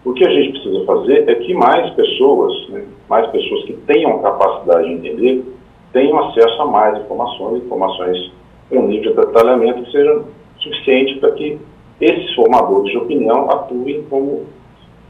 O 0.05 0.13
que 0.13 0.27
a 0.27 0.31
gente 0.31 0.53
precisa 0.53 0.85
fazer 0.85 1.29
é 1.29 1.35
que 1.37 1.55
mais 1.55 1.91
pessoas, 1.95 2.69
né, 2.71 2.85
mais 3.09 3.31
pessoas 3.31 3.65
que 3.65 3.75
tenham 3.87 4.21
capacidade 4.21 4.89
de 4.89 4.95
entender, 4.95 5.45
tenham 5.93 6.19
acesso 6.19 6.63
a 6.63 6.67
mais 6.67 6.99
informações, 6.99 7.63
informações 7.63 8.33
com 8.69 8.79
um 8.79 8.89
nível 8.89 9.15
de 9.15 9.21
detalhamento 9.21 9.83
que 9.85 9.93
seja 9.93 10.23
suficiente 10.59 11.19
para 11.19 11.33
que 11.33 11.59
esses 12.01 12.35
formadores 12.35 12.91
de 12.91 12.99
opinião 12.99 13.49
atuem 13.51 14.03
como, 14.11 14.47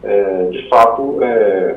é, 0.02 0.48
de 0.50 0.68
fato, 0.68 1.22
é, 1.22 1.76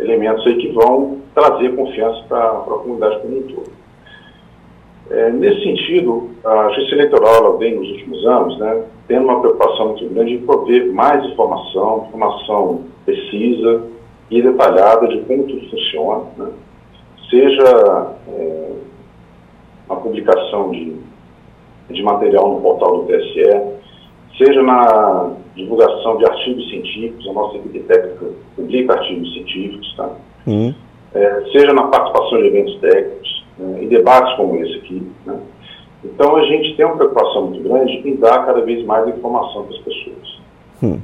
elementos 0.00 0.44
aí 0.46 0.56
que 0.56 0.72
vão 0.72 1.18
trazer 1.34 1.76
confiança 1.76 2.24
para 2.28 2.48
a 2.48 2.62
comunidade 2.62 3.20
como 3.20 3.38
um 3.38 3.42
todo. 3.42 3.72
É, 5.10 5.30
nesse 5.30 5.62
sentido, 5.62 6.30
a 6.44 6.70
justiça 6.70 6.96
eleitoral 6.96 7.58
vem 7.58 7.76
nos 7.76 7.88
últimos 7.90 8.26
anos 8.26 8.58
né, 8.58 8.84
tendo 9.06 9.24
uma 9.24 9.40
preocupação 9.40 9.88
muito 9.88 10.08
grande 10.14 10.34
em 10.34 10.46
prover 10.46 10.92
mais 10.92 11.24
informação, 11.26 12.06
informação 12.08 12.84
precisa 13.04 13.84
e 14.30 14.40
detalhada 14.40 15.08
de 15.08 15.20
como 15.22 15.44
tudo 15.44 15.70
funciona, 15.70 16.24
né? 16.36 16.50
seja 17.28 18.16
é, 18.28 18.72
a 19.88 19.96
publicação 19.96 20.70
de, 20.70 20.96
de 21.90 22.02
material 22.02 22.54
no 22.54 22.60
portal 22.60 23.02
do 23.02 23.06
TSE, 23.06 23.84
seja 24.38 24.62
na 24.62 25.32
divulgação 25.54 26.16
de 26.18 26.24
artigos 26.24 26.68
científicos, 26.70 27.28
a 27.28 27.32
nossa 27.32 27.56
equipe 27.58 27.80
técnica 27.80 28.26
publica 28.56 28.94
artigos 28.94 29.32
científicos, 29.34 29.94
tá? 29.96 30.10
Uhum. 30.46 30.74
É, 31.14 31.44
seja 31.52 31.72
na 31.72 31.84
participação 31.84 32.38
de 32.38 32.46
eventos 32.48 32.80
técnicos, 32.80 33.44
né, 33.58 33.84
em 33.84 33.88
debates 33.88 34.34
como 34.36 34.56
esse 34.56 34.78
aqui. 34.78 35.06
Né? 35.24 35.38
Então 36.04 36.36
a 36.36 36.44
gente 36.44 36.76
tem 36.76 36.84
uma 36.84 36.96
preocupação 36.96 37.46
muito 37.46 37.62
grande 37.62 38.02
em 38.04 38.16
dar 38.16 38.44
cada 38.44 38.60
vez 38.60 38.84
mais 38.84 39.08
informação 39.08 39.64
para 39.64 39.76
as 39.76 39.82
pessoas. 39.82 40.40
Uhum. 40.82 41.00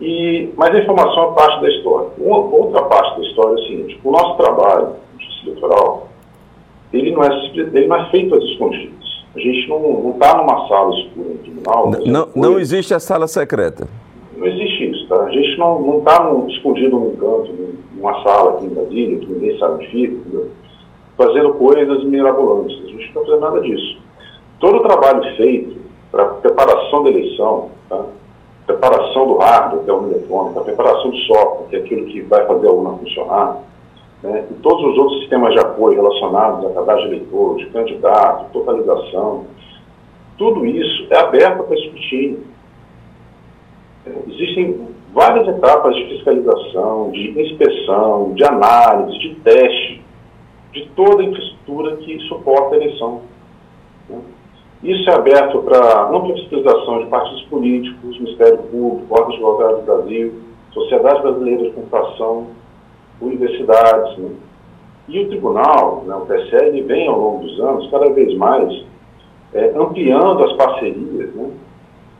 E, 0.00 0.50
mas 0.56 0.74
a 0.74 0.78
informação 0.78 1.30
é 1.30 1.34
parte 1.34 1.60
da 1.62 1.68
história. 1.68 2.08
Uma, 2.18 2.36
outra 2.36 2.82
parte 2.82 3.20
da 3.20 3.26
história 3.26 3.50
é 3.50 3.64
a 3.64 3.66
seguinte, 3.66 4.00
o 4.04 4.10
nosso 4.10 4.36
trabalho 4.36 4.88
de 5.16 5.24
justiça 5.24 5.48
eleitoral, 5.48 6.08
ele 6.92 7.10
não, 7.12 7.24
é, 7.24 7.28
ele 7.54 7.86
não 7.86 7.96
é 7.96 8.10
feito 8.10 8.34
às 8.34 8.44
escondidas. 8.44 8.96
A 9.34 9.38
gente 9.40 9.68
não 9.68 10.12
está 10.12 10.36
numa 10.36 10.66
sala 10.68 10.98
escura 10.98 11.28
no 11.28 11.38
tribunal. 11.38 11.90
Não, 12.06 12.28
não 12.34 12.58
existe 12.58 12.94
a 12.94 13.00
sala 13.00 13.26
secreta. 13.26 13.86
Não 14.36 14.46
existe 14.46 14.90
isso, 14.90 15.08
tá? 15.08 15.24
A 15.24 15.30
gente 15.30 15.58
não 15.58 15.98
está 15.98 16.30
escondido 16.48 16.98
num 16.98 17.16
canto, 17.16 17.52
numa 17.94 18.22
sala 18.22 18.52
aqui 18.52 18.66
em 18.66 18.68
Brasília, 18.68 19.18
que 19.18 19.26
ninguém 19.26 19.58
sabe 19.58 19.74
onde 19.74 19.86
fica, 19.88 20.42
fazendo 21.16 21.54
coisas 21.54 22.04
mirabolantes. 22.04 22.78
A 22.78 22.86
gente 22.86 22.94
não 22.94 23.00
está 23.00 23.20
fazendo 23.20 23.40
nada 23.40 23.60
disso. 23.60 23.95
Todo 24.58 24.78
o 24.78 24.82
trabalho 24.82 25.36
feito 25.36 25.76
para 26.10 26.22
a 26.24 26.28
preparação 26.28 27.02
da 27.02 27.10
eleição, 27.10 27.70
tá? 27.88 28.04
preparação 28.66 29.26
do 29.28 29.36
hardware, 29.36 29.84
que 29.84 29.90
é 29.90 29.92
o 29.92 30.06
eletrônico, 30.10 30.58
a 30.58 30.64
preparação 30.64 31.10
do 31.10 31.16
software, 31.18 31.68
que 31.68 31.76
é 31.76 31.78
aquilo 31.78 32.06
que 32.06 32.20
vai 32.22 32.44
fazer 32.46 32.66
a 32.66 32.72
urna 32.72 32.98
funcionar, 32.98 33.58
né, 34.22 34.46
e 34.50 34.54
todos 34.54 34.84
os 34.84 34.98
outros 34.98 35.20
sistemas 35.20 35.52
de 35.52 35.60
apoio 35.60 35.96
relacionados 35.96 36.64
à 36.66 36.74
cadastro 36.74 37.08
de 37.08 37.16
eleitor, 37.16 37.56
de 37.56 37.66
candidato, 37.66 38.50
totalização, 38.52 39.44
tudo 40.36 40.66
isso 40.66 41.06
é 41.10 41.18
aberto 41.18 41.64
para 41.64 41.76
escrutínio. 41.76 42.44
É, 44.06 44.10
existem 44.28 44.88
várias 45.12 45.48
etapas 45.48 45.94
de 45.96 46.04
fiscalização, 46.08 47.10
de 47.10 47.40
inspeção, 47.40 48.32
de 48.34 48.44
análise, 48.44 49.18
de 49.18 49.34
teste 49.36 50.04
de 50.72 50.86
toda 50.90 51.22
a 51.22 51.24
infraestrutura 51.24 51.96
que 51.96 52.18
suporta 52.20 52.74
a 52.74 52.78
eleição. 52.78 53.22
Né. 54.10 54.20
Isso 54.82 55.08
é 55.08 55.14
aberto 55.14 55.58
para 55.62 56.10
ampla 56.10 56.34
fiscalização 56.34 56.98
de 56.98 57.06
partidos 57.06 57.42
políticos, 57.44 58.18
Ministério 58.20 58.58
Público, 58.58 59.14
Ordem 59.14 59.38
de 59.38 59.44
Advogados 59.44 59.80
do 59.80 59.86
Brasil, 59.86 60.34
Sociedade 60.72 61.22
Brasileira 61.22 61.62
de 61.64 61.70
Computação, 61.70 62.46
universidades. 63.20 64.18
Né? 64.18 64.30
E 65.08 65.20
o 65.20 65.28
tribunal, 65.28 66.04
né, 66.06 66.14
o 66.14 66.26
TSE, 66.26 66.82
vem 66.82 67.08
ao 67.08 67.18
longo 67.18 67.44
dos 67.44 67.60
anos 67.60 67.90
cada 67.90 68.10
vez 68.10 68.36
mais 68.36 68.84
é, 69.54 69.72
ampliando 69.74 70.44
as 70.44 70.52
parcerias, 70.54 71.34
né? 71.34 71.50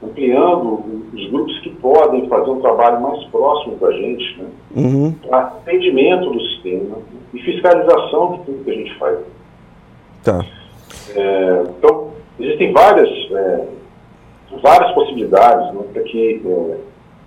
ampliando 0.03 1.05
os 1.13 1.31
grupos 1.31 1.59
que 1.61 1.71
podem 1.71 2.29
fazer 2.29 2.51
um 2.51 2.61
trabalho 2.61 3.01
mais 3.01 3.25
próximo 3.25 3.77
com 3.77 3.87
a 3.87 3.93
gente, 3.93 4.39
né? 4.39 4.49
uhum. 4.77 5.13
para 5.27 5.39
atendimento 5.39 6.31
do 6.31 6.41
sistema 6.41 6.97
e 7.35 7.39
fiscalização 7.41 8.33
de 8.33 8.45
tudo 8.45 8.65
que 8.65 8.71
a 8.71 8.75
gente 8.75 8.95
faz. 8.99 9.19
Tá. 10.25 10.45
É, 11.15 11.65
então, 11.79 12.06
existem 12.39 12.73
várias, 12.73 13.09
é, 13.33 13.65
várias 14.63 14.93
possibilidades 14.93 15.75
né, 15.75 15.83
para 15.93 16.03
que 16.03 16.43
é, 16.45 16.77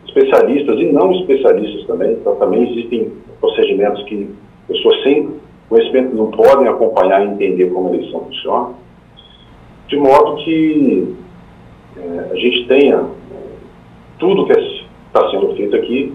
especialistas 0.06 0.80
e 0.80 0.92
não 0.92 1.12
especialistas 1.14 1.86
também, 1.86 2.14
então 2.14 2.36
também 2.36 2.70
existem 2.72 3.12
procedimentos 3.40 4.04
que 4.04 4.30
pessoas 4.68 5.02
sem 5.04 5.36
conhecimento 5.68 6.16
não 6.16 6.32
podem 6.32 6.68
acompanhar 6.68 7.26
e 7.26 7.30
entender 7.30 7.70
como 7.72 7.90
a 7.90 7.96
eleição 7.96 8.22
funciona, 8.22 8.70
de 9.88 9.98
modo 9.98 10.44
que 10.44 11.16
é, 11.98 12.32
a 12.32 12.36
gente 12.36 12.68
tenha 12.68 12.98
é, 12.98 13.06
tudo 14.18 14.46
que 14.46 14.54
está 14.54 15.30
sendo 15.32 15.56
feito 15.56 15.76
aqui 15.76 16.14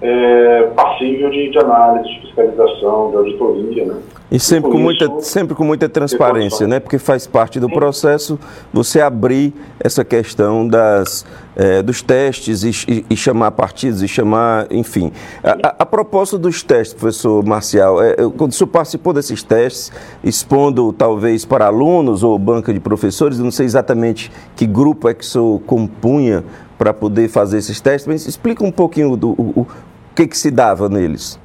é, 0.00 0.62
passível 0.74 1.30
de, 1.30 1.50
de, 1.50 1.58
análise, 1.58 2.08
de 2.08 2.20
fiscalização, 2.20 3.10
de 3.10 3.16
auditoria, 3.16 3.84
né? 3.84 4.00
E 4.30 4.38
sempre 4.38 4.70
com, 4.70 4.78
muita, 4.78 5.20
sempre 5.20 5.54
com 5.54 5.64
muita 5.64 5.88
transparência, 5.88 6.66
né? 6.66 6.78
Porque 6.78 6.98
faz 6.98 7.26
parte 7.26 7.58
do 7.58 7.68
processo 7.68 8.38
você 8.70 9.00
abrir 9.00 9.54
essa 9.80 10.04
questão 10.04 10.68
das, 10.68 11.24
é, 11.56 11.80
dos 11.82 12.02
testes 12.02 12.62
e, 12.62 13.06
e, 13.08 13.16
chamar 13.16 13.52
partidos 13.52 14.02
e 14.02 14.08
chamar, 14.08 14.66
enfim. 14.70 15.10
A, 15.42 15.68
a, 15.68 15.74
a 15.78 15.86
propósito 15.86 16.36
dos 16.36 16.62
testes, 16.62 16.92
professor 16.92 17.42
Marcial, 17.42 18.02
é, 18.02 18.16
quando 18.36 18.50
o 18.50 18.54
senhor 18.54 18.68
participou 18.68 19.14
desses 19.14 19.42
testes, 19.42 19.90
expondo 20.22 20.92
talvez 20.92 21.46
para 21.46 21.64
alunos 21.64 22.22
ou 22.22 22.38
banca 22.38 22.70
de 22.70 22.80
professores, 22.80 23.38
não 23.38 23.50
sei 23.50 23.64
exatamente 23.64 24.30
que 24.54 24.66
grupo 24.66 25.08
é 25.08 25.14
que 25.14 25.24
o 25.24 25.26
senhor 25.26 25.58
compunha 25.60 26.44
para 26.76 26.92
poder 26.92 27.28
fazer 27.28 27.58
esses 27.58 27.80
testes, 27.80 28.06
mas 28.06 28.26
explica 28.26 28.62
um 28.62 28.70
pouquinho 28.70 29.16
do 29.16 29.30
o, 29.30 29.62
o 29.62 29.66
que, 30.14 30.26
que 30.26 30.36
se 30.36 30.50
dava 30.50 30.86
neles. 30.86 31.38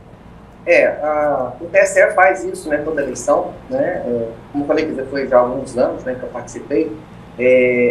É, 0.65 0.87
a, 0.87 1.53
o 1.59 1.65
TSE 1.65 2.11
faz 2.15 2.43
isso, 2.43 2.69
né, 2.69 2.77
toda 2.77 3.01
eleição, 3.01 3.53
né, 3.69 4.01
é, 4.05 4.27
como 4.51 4.65
falei, 4.65 4.85
que 4.85 5.03
foi 5.03 5.27
já 5.27 5.37
há 5.37 5.41
alguns 5.41 5.77
anos, 5.77 6.03
né, 6.03 6.15
que 6.17 6.23
eu 6.23 6.29
participei, 6.29 6.95
é, 7.37 7.43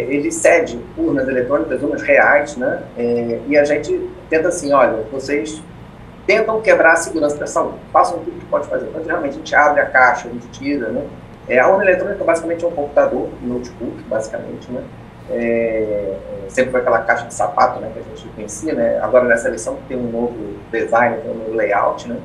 ele 0.09 0.31
cede 0.31 0.79
urnas 0.97 1.27
eletrônicas, 1.27 1.83
urnas 1.83 2.01
reais, 2.01 2.57
né, 2.57 2.81
é, 2.97 3.39
e 3.47 3.57
a 3.57 3.63
gente 3.63 4.09
tenta 4.29 4.47
assim, 4.47 4.73
olha, 4.73 5.03
vocês 5.11 5.61
tentam 6.25 6.61
quebrar 6.61 6.93
a 6.93 6.95
segurança 6.95 7.37
dessa 7.37 7.61
urna, 7.61 7.77
façam 7.91 8.19
tudo 8.19 8.39
que 8.39 8.45
pode 8.45 8.67
fazer, 8.67 8.87
então 8.87 9.03
realmente 9.03 9.33
a 9.33 9.37
gente 9.37 9.55
abre 9.55 9.81
a 9.81 9.85
caixa, 9.85 10.27
a 10.27 10.31
gente 10.31 10.47
tira, 10.47 10.89
né, 10.89 11.05
É, 11.47 11.59
a 11.59 11.67
urna 11.67 11.83
eletrônica 11.83 12.23
basicamente 12.23 12.63
é 12.63 12.67
um 12.67 12.71
computador, 12.71 13.27
um 13.43 13.47
notebook, 13.47 14.01
basicamente, 14.03 14.71
né? 14.71 14.81
É, 15.29 16.15
sempre 16.47 16.71
foi 16.71 16.79
aquela 16.81 16.99
caixa 16.99 17.25
de 17.25 17.33
sapato 17.33 17.79
né, 17.79 17.91
que 17.93 17.99
a 17.99 18.03
gente 18.03 18.27
conhecia, 18.35 18.73
né? 18.73 18.99
agora 19.01 19.25
nessa 19.25 19.47
eleição 19.47 19.77
tem 19.87 19.97
um 19.97 20.11
novo 20.11 20.35
design, 20.71 21.17
tem 21.17 21.31
um 21.31 21.35
novo 21.35 21.53
layout, 21.53 22.07
né? 22.07 22.17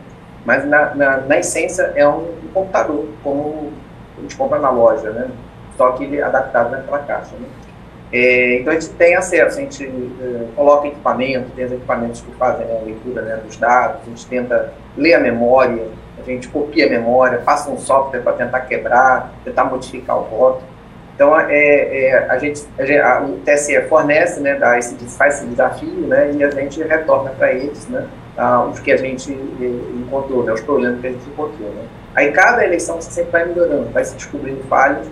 Mas 0.49 0.65
na, 0.65 0.95
na, 0.95 1.17
na 1.19 1.39
essência 1.39 1.93
é 1.95 2.09
um, 2.09 2.27
computador, 2.55 3.07
como 3.23 3.71
a 4.17 4.23
gente 4.23 4.35
compra 4.35 4.59
na 4.59 4.71
loja, 4.71 5.11
né? 5.11 5.29
só 5.77 5.93
que 5.93 6.05
ele 6.05 6.17
é 6.17 6.23
adaptado 6.23 6.71
naquela 6.71 7.01
caixa. 7.01 7.37
Né? 7.39 7.47
É, 8.11 8.61
então 8.61 8.73
a 8.73 8.81
gente 8.81 8.89
tem 8.95 9.15
acesso, 9.15 9.59
a 9.59 9.61
gente 9.61 9.85
é, 9.85 10.47
coloca 10.57 10.89
equipamento, 10.89 11.51
tem 11.51 11.67
os 11.67 11.73
equipamentos 11.73 12.23
que 12.23 12.33
fazem 12.37 12.65
a 12.65 12.83
leitura 12.83 13.21
né, 13.21 13.37
dos 13.45 13.59
dados, 13.59 14.01
a 14.01 14.05
gente 14.09 14.27
tenta 14.27 14.73
ler 14.97 15.15
a 15.17 15.21
memória, 15.21 15.87
a 16.19 16.23
gente 16.23 16.49
copia 16.49 16.87
a 16.87 16.89
memória, 16.89 17.41
passa 17.41 17.71
um 17.71 17.77
software 17.77 18.23
para 18.23 18.33
tentar 18.33 18.61
quebrar, 18.61 19.31
tentar 19.45 19.65
modificar 19.65 20.19
o 20.19 20.25
voto. 20.25 20.65
Então, 21.15 21.39
é, 21.39 21.51
é, 21.51 22.27
a 22.31 22.39
gente, 22.39 22.67
a 22.79 23.17
a, 23.19 23.23
o 23.23 23.37
TSE 23.41 23.83
fornece, 23.83 24.41
né, 24.41 24.55
dá 24.55 24.79
esse, 24.79 24.95
faz 25.11 25.35
esse 25.35 25.47
desafio, 25.47 26.07
né, 26.07 26.33
e 26.33 26.43
a 26.43 26.51
gente 26.51 26.83
retorna 26.83 27.33
para 27.33 27.53
eles, 27.53 27.87
né, 27.89 28.07
os 28.71 28.79
que 28.81 28.93
a 28.93 28.97
gente 28.97 29.33
é, 29.33 29.67
encontrou, 29.99 30.45
né, 30.45 30.53
os 30.53 30.61
problemas 30.61 31.01
que 31.01 31.07
a 31.07 31.11
gente 31.11 31.29
encontrou. 31.29 31.69
Né. 31.71 31.85
Aí, 32.15 32.33
cada 32.33 32.65
eleição 32.65 33.01
você 33.01 33.11
sempre 33.11 33.33
vai 33.33 33.45
melhorando, 33.47 33.91
vai 33.91 34.05
se 34.05 34.15
descobrindo 34.15 34.63
falhas 34.65 35.07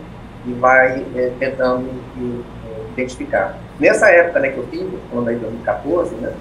e 0.46 0.52
vai 0.52 1.04
é, 1.14 1.32
tentando 1.38 1.88
é, 2.18 2.92
identificar. 2.92 3.58
Nessa 3.80 4.08
época 4.10 4.40
né, 4.40 4.50
que 4.50 4.58
eu 4.58 4.66
fiz, 4.68 4.86
falando 5.10 5.28
aí 5.28 5.34
de 5.34 5.42
2014, 5.42 6.14
né, 6.14 6.32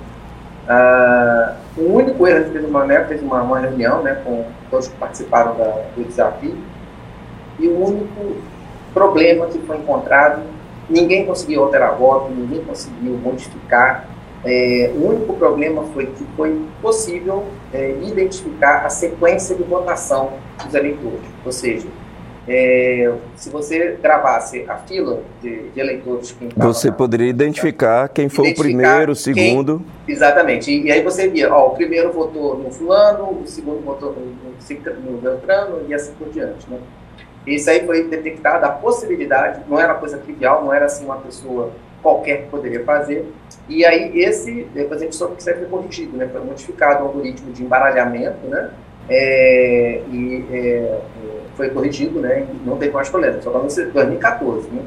uh, 0.69 1.81
o 1.81 1.95
único 1.95 2.27
erro, 2.27 2.43
gente 2.43 2.53
fez 2.53 2.65
uma, 2.65 2.85
né, 2.85 3.03
fez 3.05 3.21
uma, 3.21 3.41
uma 3.41 3.59
reunião 3.59 4.01
né, 4.03 4.21
com 4.23 4.45
todos 4.69 4.87
que 4.87 4.95
participaram 4.95 5.55
da, 5.55 5.81
do 5.95 6.03
desafio, 6.03 6.55
e 7.59 7.67
o 7.67 7.83
único 7.83 8.37
problema 8.93 9.47
que 9.47 9.59
foi 9.59 9.77
encontrado, 9.77 10.41
ninguém 10.89 11.25
conseguiu 11.25 11.63
alterar 11.63 11.95
voto, 11.95 12.31
ninguém 12.31 12.63
conseguiu 12.63 13.17
modificar. 13.17 14.05
É, 14.45 14.91
o 14.95 15.07
único 15.07 15.33
problema 15.33 15.83
foi 15.93 16.05
que 16.05 16.23
foi 16.35 16.61
possível 16.81 17.45
é, 17.73 17.95
identificar 18.03 18.85
a 18.85 18.89
sequência 18.89 19.55
de 19.55 19.63
votação 19.63 20.33
dos 20.63 20.73
eleitores. 20.73 21.21
Ou 21.43 21.51
seja, 21.51 21.87
é, 22.47 23.11
se 23.35 23.49
você 23.49 23.97
gravasse 24.01 24.65
a 24.67 24.75
fila 24.75 25.23
de, 25.41 25.69
de 25.69 25.79
eleitores 25.79 26.35
Você 26.55 26.91
poderia 26.91 27.27
identificar 27.27 28.07
quem 28.07 28.29
foi 28.29 28.49
identificar 28.49 28.61
o 28.61 28.67
primeiro, 28.67 29.11
o 29.13 29.15
segundo. 29.15 29.81
Quem, 30.05 30.13
exatamente. 30.13 30.69
E, 30.69 30.83
e, 30.83 30.91
aí 30.91 31.01
você 31.01 31.27
via, 31.27 31.51
ó, 31.51 31.69
o 31.69 31.69
primeiro 31.71 32.13
votou 32.13 32.55
no 32.55 32.69
fulano, 32.69 33.41
o 33.41 33.47
segundo 33.47 33.83
votou 33.83 34.13
no, 34.13 34.25
no, 34.25 35.11
no 35.11 35.17
Beltrano 35.17 35.81
e 35.87 35.93
assim 35.93 36.13
por 36.19 36.29
diante. 36.29 36.69
Né? 36.69 36.77
Isso 37.47 37.67
aí 37.67 37.83
foi 37.83 38.03
detectada 38.03 38.67
a 38.67 38.71
possibilidade, 38.71 39.61
não 39.67 39.79
era 39.79 39.95
coisa 39.95 40.17
trivial, 40.17 40.63
não 40.63 40.71
era 40.73 40.85
assim 40.85 41.05
uma 41.05 41.17
pessoa 41.17 41.71
qualquer 42.03 42.43
que 42.43 42.49
poderia 42.49 42.83
fazer. 42.83 43.25
E 43.67 43.85
aí 43.85 44.19
esse, 44.19 44.67
depois 44.73 45.01
a 45.01 45.03
gente 45.03 45.15
soube 45.15 45.35
que 45.35 45.41
isso 45.41 45.49
aí 45.49 45.57
foi 45.57 45.65
corrigido, 45.65 46.17
né? 46.17 46.27
Foi 46.31 46.41
modificado 46.41 47.03
o 47.03 47.07
algoritmo 47.07 47.51
de 47.51 47.63
embaralhamento, 47.63 48.47
né? 48.47 48.71
É, 49.09 50.01
e 50.11 50.45
é, 50.51 50.99
foi 51.55 51.69
corrigido, 51.69 52.19
né? 52.19 52.47
E 52.51 52.67
não 52.67 52.77
teve 52.77 52.93
mais 52.93 53.09
problema, 53.09 53.41
só 53.41 53.49
para 53.49 53.61
você 53.61 53.85
2014, 53.85 54.69
né? 54.69 54.83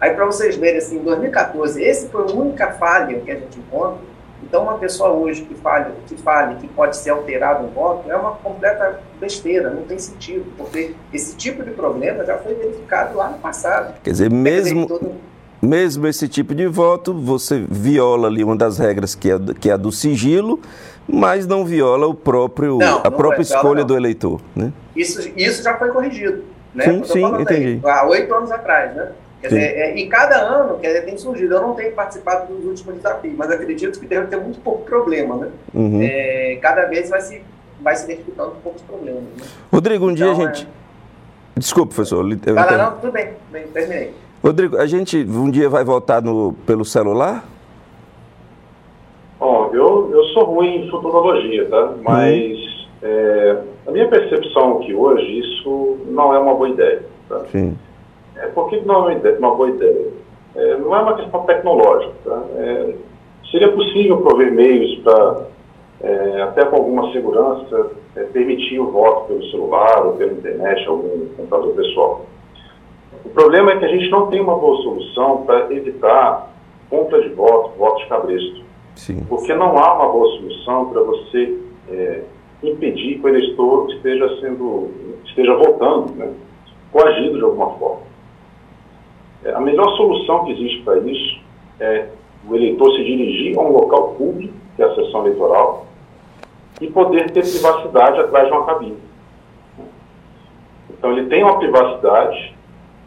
Aí 0.00 0.14
para 0.14 0.24
vocês 0.24 0.56
verem 0.56 0.78
assim, 0.78 0.98
em 0.98 1.02
2014, 1.02 1.82
esse 1.82 2.08
foi 2.08 2.22
a 2.22 2.32
única 2.34 2.72
falha 2.72 3.20
que 3.20 3.30
a 3.30 3.34
gente 3.34 3.58
encontra 3.58 4.10
então, 4.42 4.62
uma 4.62 4.78
pessoa 4.78 5.10
hoje 5.10 5.42
que 5.42 5.54
fale, 5.54 5.92
que 6.06 6.16
fale 6.16 6.56
que 6.56 6.66
pode 6.68 6.96
ser 6.96 7.10
alterado 7.10 7.64
um 7.64 7.68
voto 7.68 8.10
é 8.10 8.16
uma 8.16 8.32
completa 8.32 9.00
besteira, 9.20 9.70
não 9.70 9.82
tem 9.82 9.98
sentido, 9.98 10.50
porque 10.56 10.94
esse 11.12 11.36
tipo 11.36 11.62
de 11.62 11.70
problema 11.70 12.24
já 12.24 12.38
foi 12.38 12.54
verificado 12.54 13.16
lá 13.16 13.28
no 13.28 13.38
passado. 13.38 13.94
Quer 14.02 14.10
dizer, 14.10 14.30
mesmo, 14.30 14.86
Quer 14.86 14.94
dizer, 14.94 15.06
todo... 15.06 15.14
mesmo 15.62 16.06
esse 16.06 16.28
tipo 16.28 16.54
de 16.54 16.66
voto, 16.66 17.12
você 17.12 17.64
viola 17.68 18.28
ali 18.28 18.42
uma 18.42 18.56
das 18.56 18.78
regras 18.78 19.14
que 19.14 19.30
é, 19.30 19.38
que 19.58 19.68
é 19.68 19.72
a 19.72 19.76
do 19.76 19.92
sigilo, 19.92 20.60
mas 21.06 21.46
não 21.46 21.64
viola 21.64 22.06
o 22.06 22.14
próprio, 22.14 22.78
não, 22.78 23.00
a 23.00 23.10
não 23.10 23.12
própria 23.12 23.42
escolha 23.42 23.84
do 23.84 23.96
eleitor. 23.96 24.40
Né? 24.54 24.72
Isso, 24.96 25.30
isso 25.36 25.62
já 25.62 25.76
foi 25.76 25.90
corrigido. 25.90 26.44
Né? 26.74 26.84
Sim, 26.84 27.04
sim, 27.04 27.24
entendi. 27.24 27.80
Há 27.84 28.06
oito 28.06 28.32
anos 28.34 28.50
atrás, 28.50 28.94
né? 28.94 29.10
Quer 29.40 29.48
dizer, 29.48 29.60
é, 29.60 29.96
e 29.96 30.06
cada 30.06 30.36
ano 30.36 30.78
quer 30.78 30.88
dizer, 30.88 31.02
tem 31.06 31.16
surgido. 31.16 31.54
Eu 31.54 31.62
não 31.62 31.74
tenho 31.74 31.92
participado 31.92 32.52
dos 32.52 32.64
últimos 32.64 32.96
desafios, 32.96 33.34
mas 33.36 33.50
acredito 33.50 33.98
que 33.98 34.06
deve 34.06 34.26
ter 34.26 34.36
muito 34.36 34.60
pouco 34.60 34.84
problema, 34.84 35.36
né? 35.36 35.48
Uhum. 35.72 36.00
É, 36.02 36.58
cada 36.60 36.84
vez 36.86 37.08
vai 37.08 37.20
se, 37.22 37.42
vai 37.80 37.96
se 37.96 38.04
identificando 38.04 38.52
poucos 38.62 38.82
problemas. 38.82 39.22
Né? 39.22 39.46
Rodrigo, 39.72 40.06
um 40.06 40.14
dia 40.14 40.26
então, 40.26 40.42
a 40.42 40.46
gente. 40.46 40.64
É... 41.56 41.58
Desculpe, 41.58 41.94
professor. 41.94 42.18
Eu 42.18 42.54
não, 42.54 42.78
não, 42.78 42.98
tudo 42.98 43.12
bem, 43.12 43.30
bem, 43.50 43.66
terminei. 43.68 44.14
Rodrigo, 44.42 44.78
a 44.78 44.86
gente 44.86 45.18
um 45.18 45.50
dia 45.50 45.68
vai 45.68 45.84
votar 45.84 46.22
no, 46.22 46.54
pelo 46.66 46.84
celular? 46.84 47.44
Bom, 49.38 49.70
eu, 49.72 50.10
eu 50.12 50.24
sou 50.28 50.44
ruim 50.44 50.86
em 50.86 50.90
futurologia, 50.90 51.68
tá? 51.68 51.94
Mas 52.02 52.58
é, 53.02 53.62
a 53.86 53.90
minha 53.90 54.08
percepção 54.08 54.78
aqui 54.78 54.94
hoje, 54.94 55.40
isso 55.40 55.98
não 56.08 56.34
é 56.34 56.38
uma 56.38 56.54
boa 56.54 56.70
ideia. 56.70 57.02
Tá? 57.28 57.40
Sim. 57.52 57.76
É, 58.36 58.46
por 58.46 58.70
que 58.70 58.80
não 58.80 59.10
é 59.10 59.14
uma 59.38 59.54
boa 59.54 59.68
ideia? 59.68 60.08
É, 60.54 60.76
não 60.78 60.94
é 60.96 61.02
uma 61.02 61.16
questão 61.16 61.44
tecnológica. 61.44 62.14
Tá? 62.24 62.42
É, 62.56 62.94
seria 63.50 63.70
possível 63.72 64.18
prover 64.22 64.52
meios 64.52 64.98
para, 65.00 65.46
é, 66.02 66.42
até 66.42 66.64
com 66.64 66.76
alguma 66.76 67.12
segurança, 67.12 67.90
é, 68.16 68.22
permitir 68.24 68.78
o 68.78 68.90
voto 68.90 69.28
pelo 69.28 69.50
celular 69.50 70.06
ou 70.06 70.12
pela 70.14 70.32
internet, 70.32 70.86
algum 70.86 71.26
computador 71.36 71.74
pessoal. 71.74 72.26
O 73.24 73.30
problema 73.30 73.72
é 73.72 73.78
que 73.78 73.84
a 73.84 73.88
gente 73.88 74.08
não 74.10 74.28
tem 74.28 74.40
uma 74.40 74.56
boa 74.56 74.82
solução 74.82 75.44
para 75.44 75.72
evitar 75.72 76.50
compra 76.88 77.22
de 77.22 77.28
votos, 77.30 77.76
votos 77.76 78.04
cabresto. 78.06 78.64
Sim. 78.96 79.24
Porque 79.28 79.54
não 79.54 79.78
há 79.78 79.94
uma 79.94 80.12
boa 80.12 80.28
solução 80.38 80.90
para 80.90 81.02
você 81.02 81.58
é, 81.88 82.22
impedir 82.62 83.18
que 83.18 83.24
o 83.24 83.28
eleitor 83.28 83.90
esteja 83.92 84.40
sendo, 84.40 84.90
esteja 85.24 85.54
votando, 85.54 86.12
né, 86.14 86.32
coagido 86.92 87.38
de 87.38 87.44
alguma 87.44 87.70
forma. 87.78 88.02
É, 89.44 89.52
a 89.52 89.60
melhor 89.60 89.88
solução 89.96 90.44
que 90.44 90.52
existe 90.52 90.82
para 90.82 90.98
isso 90.98 91.40
é 91.78 92.08
o 92.48 92.54
eleitor 92.54 92.90
se 92.92 93.04
dirigir 93.04 93.58
a 93.58 93.62
um 93.62 93.72
local 93.72 94.14
público, 94.14 94.52
que 94.76 94.82
é 94.82 94.86
a 94.86 94.94
sessão 94.94 95.26
eleitoral, 95.26 95.86
e 96.80 96.86
poder 96.88 97.30
ter 97.30 97.42
privacidade 97.42 98.18
atrás 98.20 98.46
de 98.46 98.52
uma 98.52 98.66
cabine. 98.66 98.96
Então, 100.90 101.12
ele 101.12 101.28
tem 101.28 101.42
uma 101.42 101.58
privacidade 101.58 102.54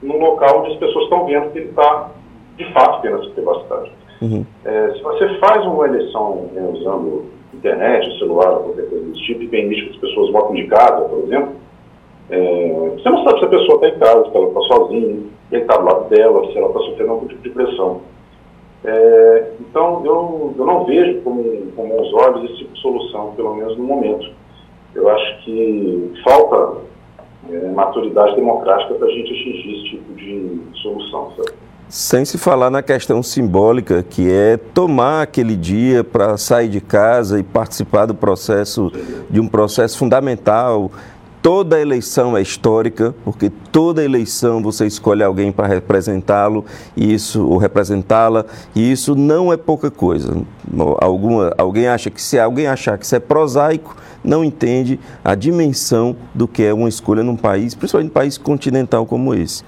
num 0.03 0.19
local 0.19 0.61
onde 0.61 0.73
as 0.73 0.79
pessoas 0.79 1.05
estão 1.05 1.25
vendo 1.25 1.51
que 1.51 1.59
ele 1.59 1.69
está, 1.69 2.11
de 2.57 2.73
fato, 2.73 3.01
tendo 3.01 3.21
essa 3.21 3.29
privacidade. 3.31 3.91
Uhum. 4.21 4.45
É, 4.65 4.93
se 4.93 5.01
você 5.01 5.27
faz 5.39 5.65
uma 5.65 5.87
eleição 5.87 6.49
né, 6.53 6.69
usando 6.73 7.25
internet, 7.53 8.17
celular, 8.19 8.57
qualquer 8.59 8.89
coisa 8.89 9.05
desse 9.05 9.21
tipo, 9.21 9.43
e 9.43 9.47
permite 9.47 9.85
que 9.85 9.89
as 9.91 9.97
pessoas 9.97 10.31
votem 10.31 10.63
de 10.63 10.67
casa, 10.67 11.07
por 11.07 11.23
exemplo, 11.23 11.53
é, 12.29 12.91
você 12.95 13.09
não 13.09 13.23
sabe 13.23 13.39
se 13.39 13.45
a 13.45 13.49
pessoa 13.49 13.75
está 13.75 13.87
em 13.89 13.99
casa, 13.99 14.29
se 14.29 14.37
ela 14.37 14.47
está 14.47 14.61
sozinha, 14.61 15.23
quem 15.49 15.59
está 15.59 15.77
do 15.77 15.85
lado 15.85 16.09
dela, 16.09 16.51
se 16.51 16.57
ela 16.57 16.67
está 16.67 16.79
sofrendo 16.79 17.11
algum 17.11 17.27
tipo 17.27 17.41
de 17.41 17.49
pressão. 17.49 18.01
É, 18.85 19.51
então, 19.59 20.01
eu, 20.05 20.53
eu 20.57 20.65
não 20.65 20.85
vejo 20.85 21.21
como, 21.21 21.43
com 21.75 21.87
bons 21.87 22.13
olhos 22.13 22.45
esse 22.45 22.59
tipo 22.59 22.73
de 22.73 22.81
solução, 22.81 23.33
pelo 23.35 23.55
menos 23.55 23.77
no 23.77 23.83
momento. 23.83 24.29
Eu 24.95 25.09
acho 25.09 25.43
que 25.43 26.13
falta 26.23 26.81
é, 27.49 27.69
maturidade 27.71 28.35
democrática 28.35 28.93
para 28.95 29.07
a 29.07 29.11
gente 29.11 29.31
atingir 29.31 29.75
esse 29.75 29.83
tipo 29.85 30.13
de 30.13 30.61
solução. 30.81 31.33
Sem 31.89 32.25
se 32.25 32.37
falar 32.37 32.69
na 32.69 32.81
questão 32.81 33.21
simbólica, 33.21 34.03
que 34.09 34.31
é 34.31 34.57
tomar 34.57 35.21
aquele 35.21 35.55
dia 35.55 36.03
para 36.03 36.37
sair 36.37 36.67
de 36.67 36.81
casa 36.81 37.39
e 37.39 37.43
participar 37.43 38.07
do 38.07 38.15
processo, 38.15 38.91
de 39.29 39.39
um 39.39 39.47
processo 39.47 39.97
fundamental 39.97 40.89
Toda 41.43 41.77
eleição 41.77 42.37
é 42.37 42.41
histórica, 42.41 43.13
porque 43.25 43.51
toda 43.69 44.01
eleição 44.01 44.63
você 44.63 44.87
escolhe 44.87 45.21
alguém 45.21 45.51
para 45.51 45.67
representá-lo, 45.67 46.63
isso 46.95 47.45
ou 47.45 47.57
representá-la, 47.57 48.45
e 48.73 48.89
isso 48.89 49.13
não 49.13 49.51
é 49.51 49.57
pouca 49.57 49.91
coisa. 49.91 50.37
Alguma, 51.01 51.53
alguém 51.57 51.89
acha 51.89 52.09
que 52.09 52.21
se 52.21 52.39
alguém 52.39 52.65
achar 52.65 52.97
que 52.97 53.03
isso 53.03 53.13
é 53.13 53.19
prosaico, 53.19 53.93
não 54.23 54.43
entende 54.43 54.99
a 55.23 55.35
dimensão 55.35 56.15
do 56.33 56.47
que 56.47 56.63
é 56.63 56.73
uma 56.73 56.89
escolha 56.89 57.23
num 57.23 57.35
país, 57.35 57.75
principalmente 57.75 58.09
um 58.09 58.13
país 58.13 58.37
continental 58.37 59.05
como 59.05 59.33
esse. 59.33 59.63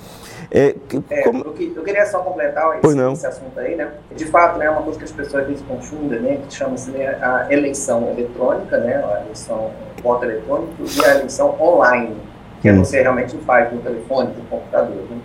É, 0.52 0.76
é, 1.10 1.24
como... 1.24 1.44
eu, 1.44 1.74
eu, 1.76 1.84
queria 1.84 2.06
só 2.06 2.20
completar 2.20 2.80
esse, 2.80 3.00
esse, 3.12 3.28
assunto 3.28 3.60
aí, 3.60 3.76
né? 3.76 3.92
De 4.16 4.26
fato, 4.26 4.58
né, 4.58 4.66
é 4.66 4.70
uma 4.70 4.84
coisa 4.84 4.98
que 4.98 5.04
as 5.04 5.12
pessoas 5.12 5.44
às 5.44 5.50
vezes 5.50 5.64
confundem, 5.68 6.20
né? 6.20 6.40
Que 6.48 6.54
chama-se 6.54 6.92
né, 6.92 7.08
a 7.22 7.48
eleição 7.52 8.10
eletrônica, 8.12 8.78
né? 8.78 9.04
A 9.04 9.22
eleição 9.24 9.72
voto 10.02 10.24
eletrônico 10.24 10.74
e 10.80 11.06
a 11.06 11.16
eleição 11.16 11.60
online, 11.60 12.16
que 12.62 12.72
hum. 12.72 12.84
você 12.84 13.02
realmente 13.02 13.36
faz 13.40 13.74
no 13.74 13.82
telefone, 13.82 14.34
no 14.38 14.46
computador. 14.46 14.96
Né? 15.10 15.18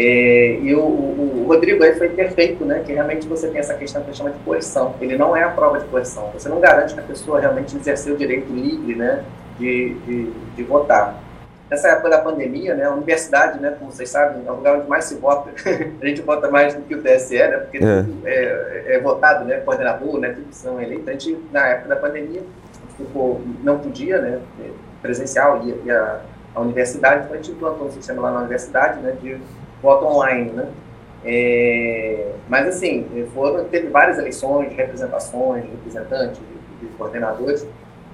É, 0.00 0.60
e 0.62 0.72
o, 0.76 0.80
o, 0.80 1.44
Rodrigo 1.48 1.82
aí 1.82 1.92
foi 1.96 2.08
perfeito, 2.10 2.64
né? 2.64 2.84
Que 2.86 2.92
realmente 2.92 3.26
você 3.26 3.48
tem 3.48 3.58
essa 3.58 3.74
questão 3.74 4.00
que 4.04 4.16
chama 4.16 4.30
de 4.30 4.38
coerção. 4.38 4.94
Ele 5.00 5.18
não 5.18 5.36
é 5.36 5.42
a 5.42 5.48
prova 5.48 5.80
de 5.80 5.86
coerção. 5.86 6.30
Você 6.32 6.48
não 6.48 6.60
garante 6.60 6.94
que 6.94 7.00
a 7.00 7.02
pessoa 7.02 7.40
realmente 7.40 7.76
exerceu 7.76 8.14
o 8.14 8.16
direito 8.16 8.52
livre, 8.52 8.94
né? 8.94 9.24
De, 9.58 9.94
de, 10.06 10.30
de 10.54 10.62
votar. 10.62 11.20
nessa 11.68 11.88
época 11.88 12.10
da 12.10 12.18
pandemia, 12.18 12.76
né, 12.76 12.84
a 12.84 12.92
universidade, 12.92 13.58
né, 13.58 13.74
como 13.76 13.90
vocês 13.90 14.08
sabem, 14.08 14.40
é 14.46 14.52
o 14.52 14.54
lugar 14.54 14.76
onde 14.76 14.88
mais 14.88 15.06
se 15.06 15.16
vota, 15.16 15.50
a 16.00 16.06
gente 16.06 16.22
vota 16.22 16.48
mais 16.48 16.74
do 16.74 16.82
que 16.82 16.94
o 16.94 17.02
TSE, 17.02 17.36
né, 17.36 17.56
porque 17.58 17.78
é. 17.78 18.04
é, 18.24 18.84
é, 18.94 19.00
votado, 19.00 19.44
né, 19.44 19.56
coordenador, 19.56 20.20
né, 20.20 20.28
tudo 20.28 20.46
são 20.52 20.80
eleitos. 20.80 21.08
A 21.08 21.10
gente, 21.10 21.36
na 21.50 21.66
época 21.66 21.88
da 21.88 21.96
pandemia, 21.96 22.42
ficou, 22.96 23.42
não 23.64 23.80
podia, 23.80 24.20
né, 24.20 24.38
presencial, 25.02 25.60
e 25.84 25.90
a, 25.90 26.20
a, 26.54 26.60
universidade, 26.60 27.24
então 27.24 27.34
a 27.34 27.36
gente 27.36 27.50
implantou 27.50 27.88
um 27.88 27.90
sistema 27.90 28.22
lá 28.22 28.30
na 28.30 28.38
universidade, 28.38 29.00
né, 29.00 29.16
de 29.20 29.40
voto 29.82 30.06
online, 30.06 30.50
né, 30.50 30.68
é, 31.24 32.32
mas 32.48 32.66
assim, 32.68 33.06
foram, 33.34 33.64
teve 33.64 33.88
várias 33.88 34.18
eleições, 34.18 34.72
representações, 34.74 35.64
representantes, 35.64 36.38
de, 36.38 36.86
de 36.86 36.92
coordenadores, 36.94 37.66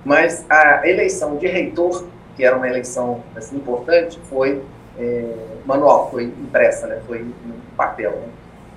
mas 0.04 0.44
a 0.48 0.86
eleição 0.88 1.36
de 1.36 1.46
reitor 1.46 2.04
que 2.36 2.44
era 2.44 2.56
uma 2.56 2.68
eleição 2.68 3.22
assim, 3.36 3.56
importante, 3.56 4.18
foi 4.24 4.62
é, 4.98 5.34
manual, 5.64 6.10
foi 6.10 6.24
impressa, 6.24 6.86
né, 6.86 7.00
foi 7.06 7.20
no 7.20 7.54
papel. 7.76 8.12
Né? 8.12 8.28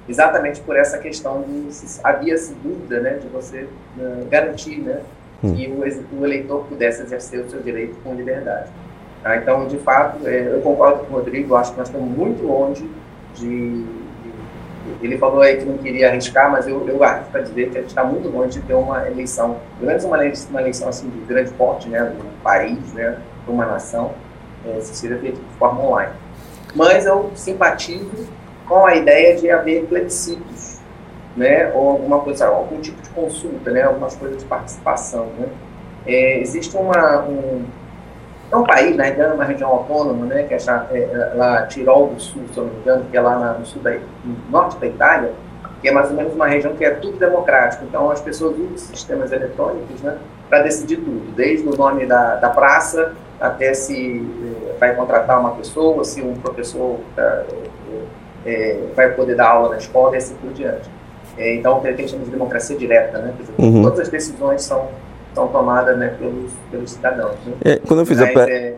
Exatamente 0.07 0.61
por 0.61 0.77
essa 0.77 0.97
questão 0.97 1.41
de 1.41 1.73
se, 1.73 1.99
havia-se 2.03 2.53
dúvida 2.55 2.99
né, 3.01 3.13
de 3.15 3.27
você 3.27 3.63
uh, 3.97 4.25
garantir 4.29 4.79
né, 4.79 5.01
hum. 5.43 5.53
que 5.53 5.67
o, 5.67 6.19
o, 6.19 6.25
eleitor 6.25 6.65
pudesse 6.65 7.01
exercer 7.01 7.41
o 7.41 7.49
seu 7.49 7.61
direito 7.61 7.95
com 8.03 8.13
liberdade. 8.13 8.69
Tá? 9.27 9.35
Então, 9.35 9.67
de 9.67 9.77
fato, 9.79 10.25
é, 10.25 10.53
eu 10.53 10.61
concordo 10.61 11.03
com 11.03 11.13
o 11.13 11.17
Rodrigo, 11.17 11.53
acho 11.55 11.73
que 11.73 11.77
nós 11.77 11.89
estamos 11.89 12.09
muito 12.09 12.47
longe 12.47 12.89
de, 13.35 13.85
ele 15.01 15.17
falou 15.17 15.41
aí 15.41 15.57
que 15.57 15.65
não 15.65 15.77
queria 15.77 16.07
arriscar, 16.07 16.49
mas 16.49 16.65
eu, 16.65 16.87
eu 16.87 17.03
acho 17.03 17.29
para 17.29 17.41
dizer 17.41 17.69
que 17.69 17.77
a 17.77 17.81
gente 17.81 17.89
está 17.89 18.05
muito 18.05 18.29
longe 18.29 18.57
de 18.57 18.65
ter 18.65 18.73
uma 18.73 19.05
eleição, 19.05 19.57
pelo 19.77 19.87
menos 19.87 20.05
uma, 20.05 20.17
uma 20.17 20.61
eleição 20.61 20.87
assim 20.87 21.09
de 21.09 21.19
grande 21.25 21.51
porte, 21.51 21.89
né, 21.89 21.99
no 22.03 22.23
país, 22.41 22.93
né, 22.93 23.17
para 23.43 23.53
uma 23.53 23.65
nação, 23.65 24.13
é, 24.65 24.79
se 24.79 24.95
seja 24.95 25.17
feito 25.17 25.41
de 25.41 25.57
forma 25.57 25.81
online. 25.81 26.13
Mas 26.73 27.05
eu 27.05 27.29
simpatizo 27.35 28.29
com 28.65 28.85
a 28.85 28.95
ideia 28.95 29.35
de 29.35 29.51
haver 29.51 29.87
plebiscitos, 29.87 30.79
né, 31.35 31.69
ou 31.73 31.89
alguma 31.89 32.19
coisa, 32.19 32.47
algum 32.47 32.79
tipo 32.79 33.01
de 33.01 33.09
consulta, 33.09 33.71
né, 33.71 33.83
algumas 33.83 34.15
coisas 34.15 34.37
de 34.37 34.45
participação, 34.45 35.25
né. 35.37 35.49
É, 36.05 36.39
existe 36.39 36.77
uma, 36.77 37.23
um, 37.23 37.65
é 38.51 38.55
um 38.55 38.63
país, 38.63 38.95
né, 38.95 39.15
é 39.17 39.27
uma 39.27 39.43
região 39.43 39.69
autônoma, 39.69 40.25
né, 40.25 40.43
que 40.43 40.53
é, 40.53 40.57
é 40.57 41.31
lá 41.35 41.65
Tirol 41.67 42.07
do 42.07 42.19
Sul, 42.19 42.43
se 42.53 42.57
eu 42.57 42.65
não 42.65 42.73
me 42.73 42.79
engano, 42.79 43.05
que 43.09 43.17
é 43.17 43.21
lá 43.21 43.37
na, 43.37 43.53
no 43.53 43.65
sul 43.65 43.81
da, 43.81 43.91
no 43.91 44.37
norte 44.49 44.77
da 44.77 44.87
Itália, 44.87 45.33
que 45.81 45.89
é 45.89 45.91
mais 45.91 46.09
ou 46.09 46.15
menos 46.15 46.33
uma 46.33 46.47
região 46.47 46.73
que 46.75 46.83
é 46.83 46.91
tudo 46.91 47.17
democrático. 47.17 47.85
Então, 47.85 48.09
as 48.09 48.19
pessoas 48.21 48.57
usam 48.57 48.77
sistemas 48.77 49.31
eletrônicos, 49.31 50.01
né, 50.01 50.17
para 50.49 50.63
decidir 50.63 50.97
tudo, 50.97 51.35
desde 51.35 51.67
o 51.67 51.75
nome 51.75 52.05
da, 52.05 52.35
da 52.35 52.49
praça 52.49 53.13
até 53.39 53.73
se 53.73 54.25
eh, 54.25 54.75
vai 54.79 54.95
contratar 54.95 55.39
uma 55.39 55.51
pessoa, 55.51 56.03
se 56.03 56.21
um 56.21 56.33
professor 56.35 56.99
é, 57.15 57.43
é, 58.45 58.79
vai 58.95 59.11
poder 59.11 59.35
dar 59.35 59.49
aula 59.49 59.69
na 59.69 59.77
escola 59.77 60.15
e 60.15 60.17
assim 60.17 60.35
por 60.35 60.51
diante. 60.53 60.89
É, 61.37 61.55
então, 61.55 61.79
tem 61.81 61.93
a 61.93 61.95
gente 61.95 62.09
chama 62.09 62.23
de 62.23 62.31
democracia 62.31 62.75
direta, 62.75 63.19
né? 63.19 63.33
Dizer, 63.37 63.53
uhum. 63.59 63.83
Todas 63.83 63.99
as 63.99 64.09
decisões 64.09 64.63
são, 64.63 64.87
são 65.33 65.47
tomadas 65.47 65.97
né, 65.97 66.07
pelos, 66.19 66.51
pelos 66.71 66.91
cidadãos. 66.91 67.35
Né? 67.45 67.53
É, 67.61 67.75
quando, 67.77 67.99
eu 68.01 68.05
fiz 68.05 68.19
Mas, 68.19 68.29
a 68.29 68.33
per... 68.33 68.75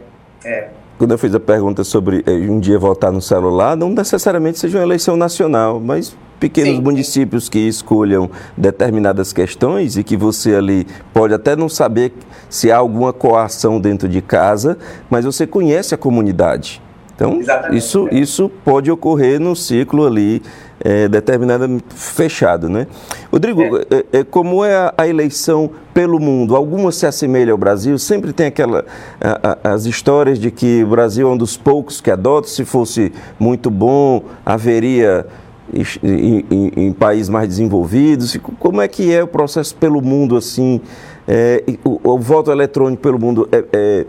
quando 0.97 1.11
eu 1.11 1.17
fiz 1.17 1.33
a 1.33 1.39
pergunta 1.39 1.83
sobre 1.83 2.23
um 2.27 2.59
dia 2.59 2.77
votar 2.77 3.11
no 3.11 3.21
celular, 3.21 3.75
não 3.75 3.89
necessariamente 3.89 4.59
seja 4.59 4.77
uma 4.77 4.83
eleição 4.83 5.15
nacional, 5.15 5.79
mas 5.79 6.15
pequenos 6.39 6.77
Sim. 6.77 6.81
municípios 6.81 7.49
que 7.49 7.59
escolham 7.59 8.29
determinadas 8.55 9.33
questões 9.33 9.97
e 9.97 10.03
que 10.03 10.15
você 10.15 10.55
ali 10.55 10.87
pode 11.13 11.33
até 11.33 11.55
não 11.55 11.67
saber 11.67 12.13
se 12.49 12.71
há 12.71 12.77
alguma 12.77 13.11
coação 13.11 13.79
dentro 13.79 14.07
de 14.07 14.21
casa, 14.21 14.77
mas 15.09 15.25
você 15.25 15.45
conhece 15.45 15.93
a 15.93 15.97
comunidade. 15.97 16.81
Então, 17.15 17.41
isso, 17.71 18.07
é. 18.09 18.15
isso 18.15 18.49
pode 18.63 18.89
ocorrer 18.89 19.41
no 19.41 19.53
ciclo 19.53 20.07
ali 20.07 20.41
é, 20.81 21.07
determinado, 21.07 21.81
fechado, 21.89 22.69
né? 22.69 22.87
Rodrigo, 23.31 23.61
é. 23.61 24.05
É, 24.13 24.19
é 24.19 24.23
como 24.23 24.63
é 24.63 24.75
a, 24.75 24.93
a, 24.97 25.07
eleição 25.07 25.69
pelo 25.93 26.19
mundo? 26.19 26.55
Alguma 26.55 26.91
se 26.91 27.05
assemelha 27.05 27.51
ao 27.51 27.57
Brasil? 27.57 27.97
Sempre 27.97 28.31
tem 28.31 28.47
aquela, 28.47 28.85
a, 29.19 29.57
a, 29.63 29.73
as 29.73 29.85
histórias 29.85 30.39
de 30.39 30.51
que 30.51 30.83
o 30.83 30.87
Brasil 30.87 31.27
é 31.27 31.31
um 31.31 31.37
dos 31.37 31.57
poucos 31.57 31.99
que 31.99 32.09
adota, 32.09 32.47
se 32.47 32.63
fosse 32.63 33.11
muito 33.37 33.69
bom, 33.69 34.23
haveria 34.45 35.25
em, 35.73 36.45
em, 36.49 36.71
em, 36.75 36.93
países 36.93 37.29
mais 37.29 37.47
desenvolvidos? 37.47 38.37
Como 38.59 38.81
é 38.81 38.87
que 38.87 39.13
é 39.13 39.23
o 39.23 39.27
processo 39.27 39.75
pelo 39.75 40.01
mundo 40.01 40.35
assim? 40.35 40.81
É, 41.27 41.63
o, 41.83 41.99
o, 42.03 42.17
voto 42.17 42.51
eletrônico 42.51 43.03
pelo 43.03 43.19
mundo 43.19 43.47
é, 43.51 43.63
é, 43.71 44.05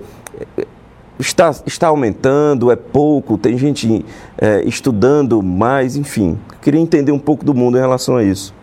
está, 1.20 1.50
está 1.66 1.88
aumentando? 1.88 2.70
É 2.70 2.76
pouco? 2.76 3.38
Tem 3.38 3.56
gente 3.56 4.04
é, 4.40 4.62
estudando 4.64 5.42
mais? 5.42 5.96
Enfim, 5.96 6.38
queria 6.62 6.80
entender 6.80 7.12
um 7.12 7.18
pouco 7.18 7.44
do 7.44 7.54
mundo 7.54 7.76
em 7.76 7.80
relação 7.80 8.16
a 8.16 8.22
isso. 8.22 8.54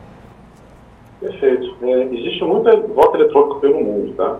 Perfeito. 1.19 1.75
É, 1.81 2.03
existe 2.03 2.43
muito 2.43 2.69
voto 2.93 3.17
eletrônico 3.17 3.59
pelo 3.59 3.83
mundo, 3.83 4.13
tá? 4.15 4.39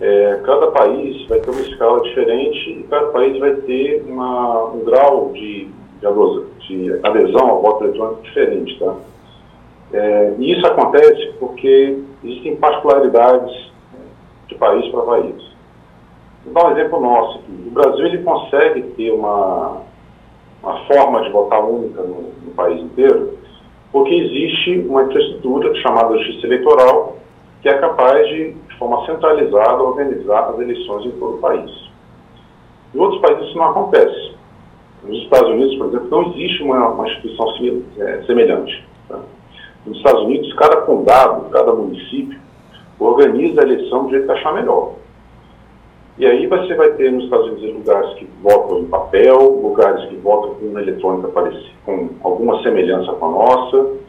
É, 0.00 0.40
cada 0.44 0.68
país 0.68 1.26
vai 1.28 1.38
ter 1.40 1.50
uma 1.50 1.60
escala 1.60 2.02
diferente 2.02 2.70
e 2.70 2.82
cada 2.90 3.06
país 3.06 3.38
vai 3.38 3.54
ter 3.54 4.04
uma, 4.08 4.64
um 4.72 4.84
grau 4.84 5.30
de 5.32 5.68
de, 6.12 6.66
de 6.68 7.00
adesão 7.02 7.48
ao 7.48 7.62
voto 7.62 7.84
eletrônico 7.84 8.22
diferente. 8.22 8.78
Tá? 8.78 8.94
É, 9.92 10.34
e 10.38 10.52
isso 10.52 10.66
acontece 10.66 11.32
porque 11.38 11.98
existem 12.22 12.56
particularidades 12.56 13.72
de 14.48 14.54
país 14.56 14.86
para 14.90 15.02
país. 15.02 15.53
Vou 16.44 16.54
dar 16.54 16.68
um 16.68 16.72
exemplo 16.72 17.00
nosso 17.00 17.38
aqui. 17.38 17.64
O 17.66 17.70
Brasil 17.70 18.06
ele 18.06 18.22
consegue 18.22 18.82
ter 18.96 19.12
uma, 19.12 19.82
uma 20.62 20.84
forma 20.86 21.22
de 21.22 21.30
votar 21.30 21.64
única 21.64 22.02
no, 22.02 22.32
no 22.44 22.50
país 22.54 22.80
inteiro 22.80 23.38
porque 23.94 24.12
existe 24.12 24.80
uma 24.88 25.04
infraestrutura 25.04 25.72
chamada 25.76 26.18
Justiça 26.18 26.48
Eleitoral 26.48 27.16
que 27.62 27.68
é 27.68 27.78
capaz 27.78 28.28
de, 28.28 28.52
de 28.52 28.76
forma 28.76 29.06
centralizada, 29.06 29.80
organizar 29.80 30.50
as 30.50 30.58
eleições 30.58 31.06
em 31.06 31.12
todo 31.12 31.36
o 31.36 31.38
país. 31.38 31.70
Em 32.92 32.98
outros 32.98 33.22
países 33.22 33.46
isso 33.46 33.56
não 33.56 33.70
acontece. 33.70 34.34
Nos 35.04 35.22
Estados 35.22 35.48
Unidos, 35.48 35.76
por 35.76 35.86
exemplo, 35.86 36.08
não 36.10 36.32
existe 36.32 36.62
uma, 36.64 36.88
uma 36.88 37.08
instituição 37.08 37.46
é, 38.00 38.22
semelhante. 38.24 38.84
Tá? 39.08 39.20
Nos 39.86 39.96
Estados 39.98 40.22
Unidos, 40.24 40.52
cada 40.54 40.82
condado, 40.82 41.48
cada 41.50 41.72
município 41.72 42.38
organiza 42.98 43.60
a 43.60 43.64
eleição 43.64 44.04
do 44.04 44.10
jeito 44.10 44.26
que 44.26 44.32
achar 44.32 44.54
melhor. 44.54 44.94
E 46.16 46.26
aí 46.26 46.46
você 46.46 46.74
vai 46.74 46.90
ter 46.92 47.10
nos 47.10 47.24
Estados 47.24 47.46
Unidos 47.48 47.74
lugares 47.74 48.14
que 48.14 48.28
votam 48.42 48.80
em 48.80 48.86
papel, 48.86 49.38
lugares 49.38 50.08
que 50.08 50.16
votam 50.16 50.54
com 50.54 50.66
uma 50.66 50.80
eletrônica 50.80 51.28
parecida, 51.28 51.74
com 51.84 52.10
alguma 52.22 52.62
semelhança 52.62 53.12
com 53.12 53.26
a 53.26 53.30
nossa. 53.30 54.04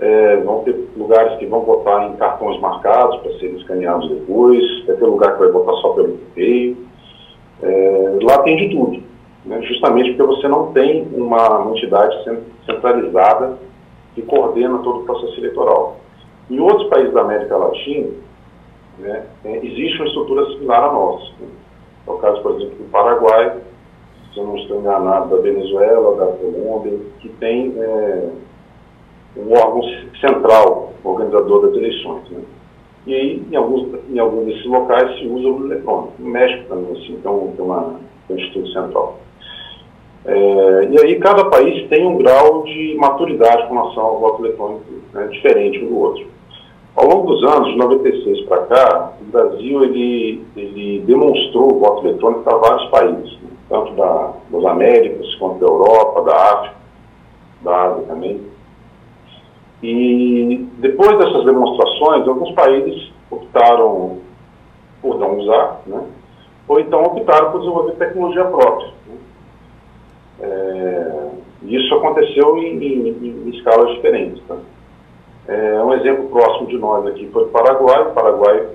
É, 0.00 0.36
vão 0.38 0.64
ter 0.64 0.74
lugares 0.96 1.38
que 1.38 1.46
vão 1.46 1.60
votar 1.60 2.10
em 2.10 2.16
cartões 2.16 2.58
marcados 2.60 3.20
para 3.20 3.32
serem 3.38 3.56
escaneados 3.56 4.08
depois. 4.08 4.64
Vai 4.86 4.96
ter 4.96 5.04
lugar 5.04 5.34
que 5.34 5.40
vai 5.40 5.52
votar 5.52 5.74
só 5.76 5.90
pelo 5.90 6.18
correio. 6.18 6.76
É, 7.62 8.18
lá 8.22 8.38
tem 8.42 8.56
de 8.56 8.70
tudo 8.70 9.12
né, 9.44 9.60
justamente 9.62 10.12
porque 10.12 10.36
você 10.36 10.48
não 10.48 10.72
tem 10.72 11.08
uma 11.12 11.66
entidade 11.70 12.16
centralizada 12.64 13.58
que 14.14 14.22
coordena 14.22 14.78
todo 14.78 15.00
o 15.00 15.04
processo 15.04 15.38
eleitoral. 15.38 15.96
Em 16.50 16.60
outros 16.60 16.88
países 16.88 17.12
da 17.12 17.22
América 17.22 17.56
Latina, 17.56 18.08
né, 19.02 19.26
é, 19.44 19.56
existe 19.58 19.96
uma 19.98 20.06
estrutura 20.06 20.46
similar 20.52 20.84
à 20.84 20.92
nossa. 20.92 21.32
Né? 21.40 21.48
É 22.06 22.10
o 22.10 22.18
caso, 22.18 22.42
por 22.42 22.52
exemplo, 22.52 22.76
do 22.76 22.90
Paraguai, 22.90 23.58
se 24.32 24.38
eu 24.38 24.46
não 24.46 24.56
estou 24.56 24.80
enganado, 24.80 25.36
da 25.36 25.42
Venezuela, 25.42 26.16
da 26.16 26.26
Colômbia, 26.32 26.98
que 27.20 27.28
tem 27.28 27.74
é, 27.78 28.30
um 29.36 29.52
órgão 29.52 29.82
central, 30.20 30.92
organizador 31.04 31.66
das 31.66 31.76
eleições. 31.76 32.30
Né? 32.30 32.42
E 33.06 33.14
aí, 33.14 33.42
em 33.50 33.56
alguns, 33.56 33.88
em 34.08 34.18
alguns 34.18 34.46
desses 34.46 34.66
locais, 34.66 35.18
se 35.18 35.26
usa 35.26 35.48
o 35.48 35.66
eletrônico. 35.66 36.12
No 36.18 36.30
México 36.30 36.68
também, 36.68 36.92
assim, 36.92 37.14
então, 37.14 37.52
tem, 37.56 37.64
uma, 37.64 38.00
tem 38.28 38.36
um 38.36 38.40
instituto 38.40 38.68
central. 38.72 39.18
É, 40.24 40.88
e 40.88 41.00
aí 41.04 41.18
cada 41.18 41.46
país 41.46 41.88
tem 41.88 42.06
um 42.06 42.16
grau 42.16 42.62
de 42.62 42.96
maturidade 42.96 43.66
com 43.66 43.74
relação 43.74 44.04
ao 44.04 44.20
voto 44.20 44.44
eletrônico 44.44 44.84
né, 45.12 45.26
diferente 45.32 45.84
um 45.84 45.88
do 45.88 45.98
outro. 45.98 46.31
Ao 46.94 47.06
longo 47.06 47.32
dos 47.32 47.42
anos, 47.44 47.70
de 47.70 47.78
96 47.78 48.42
para 48.46 48.66
cá, 48.66 49.12
o 49.20 49.24
Brasil 49.24 49.82
ele, 49.82 50.44
ele 50.54 51.00
demonstrou 51.06 51.72
o 51.74 51.78
voto 51.80 52.06
eletrônico 52.06 52.42
para 52.42 52.58
vários 52.58 52.90
países, 52.90 53.40
né, 53.40 53.48
tanto 53.68 53.92
da, 53.94 54.32
das 54.50 54.64
Américas 54.66 55.34
quanto 55.36 55.58
da 55.58 55.66
Europa, 55.66 56.22
da 56.22 56.52
África, 56.52 56.76
da 57.62 57.82
Ásia 57.82 58.02
também. 58.06 58.40
E 59.82 60.68
depois 60.78 61.18
dessas 61.18 61.44
demonstrações, 61.46 62.28
alguns 62.28 62.52
países 62.52 63.10
optaram 63.30 64.18
por 65.00 65.18
não 65.18 65.38
usar, 65.38 65.80
né, 65.86 66.02
ou 66.68 66.78
então 66.78 67.02
optaram 67.04 67.52
por 67.52 67.60
desenvolver 67.60 67.92
tecnologia 67.92 68.44
própria. 68.44 68.92
É, 70.40 71.28
isso 71.62 71.94
aconteceu 71.94 72.58
em, 72.58 72.76
em, 72.84 73.46
em 73.46 73.48
escalas 73.50 73.94
diferentes. 73.94 74.42
Tá? 74.46 74.56
É, 75.48 75.82
um 75.82 75.92
exemplo 75.94 76.28
próximo 76.28 76.68
de 76.68 76.78
nós 76.78 77.06
aqui 77.06 77.28
foi 77.32 77.44
o 77.44 77.48
Paraguai. 77.48 78.02
O 78.02 78.12
Paraguai, 78.12 78.68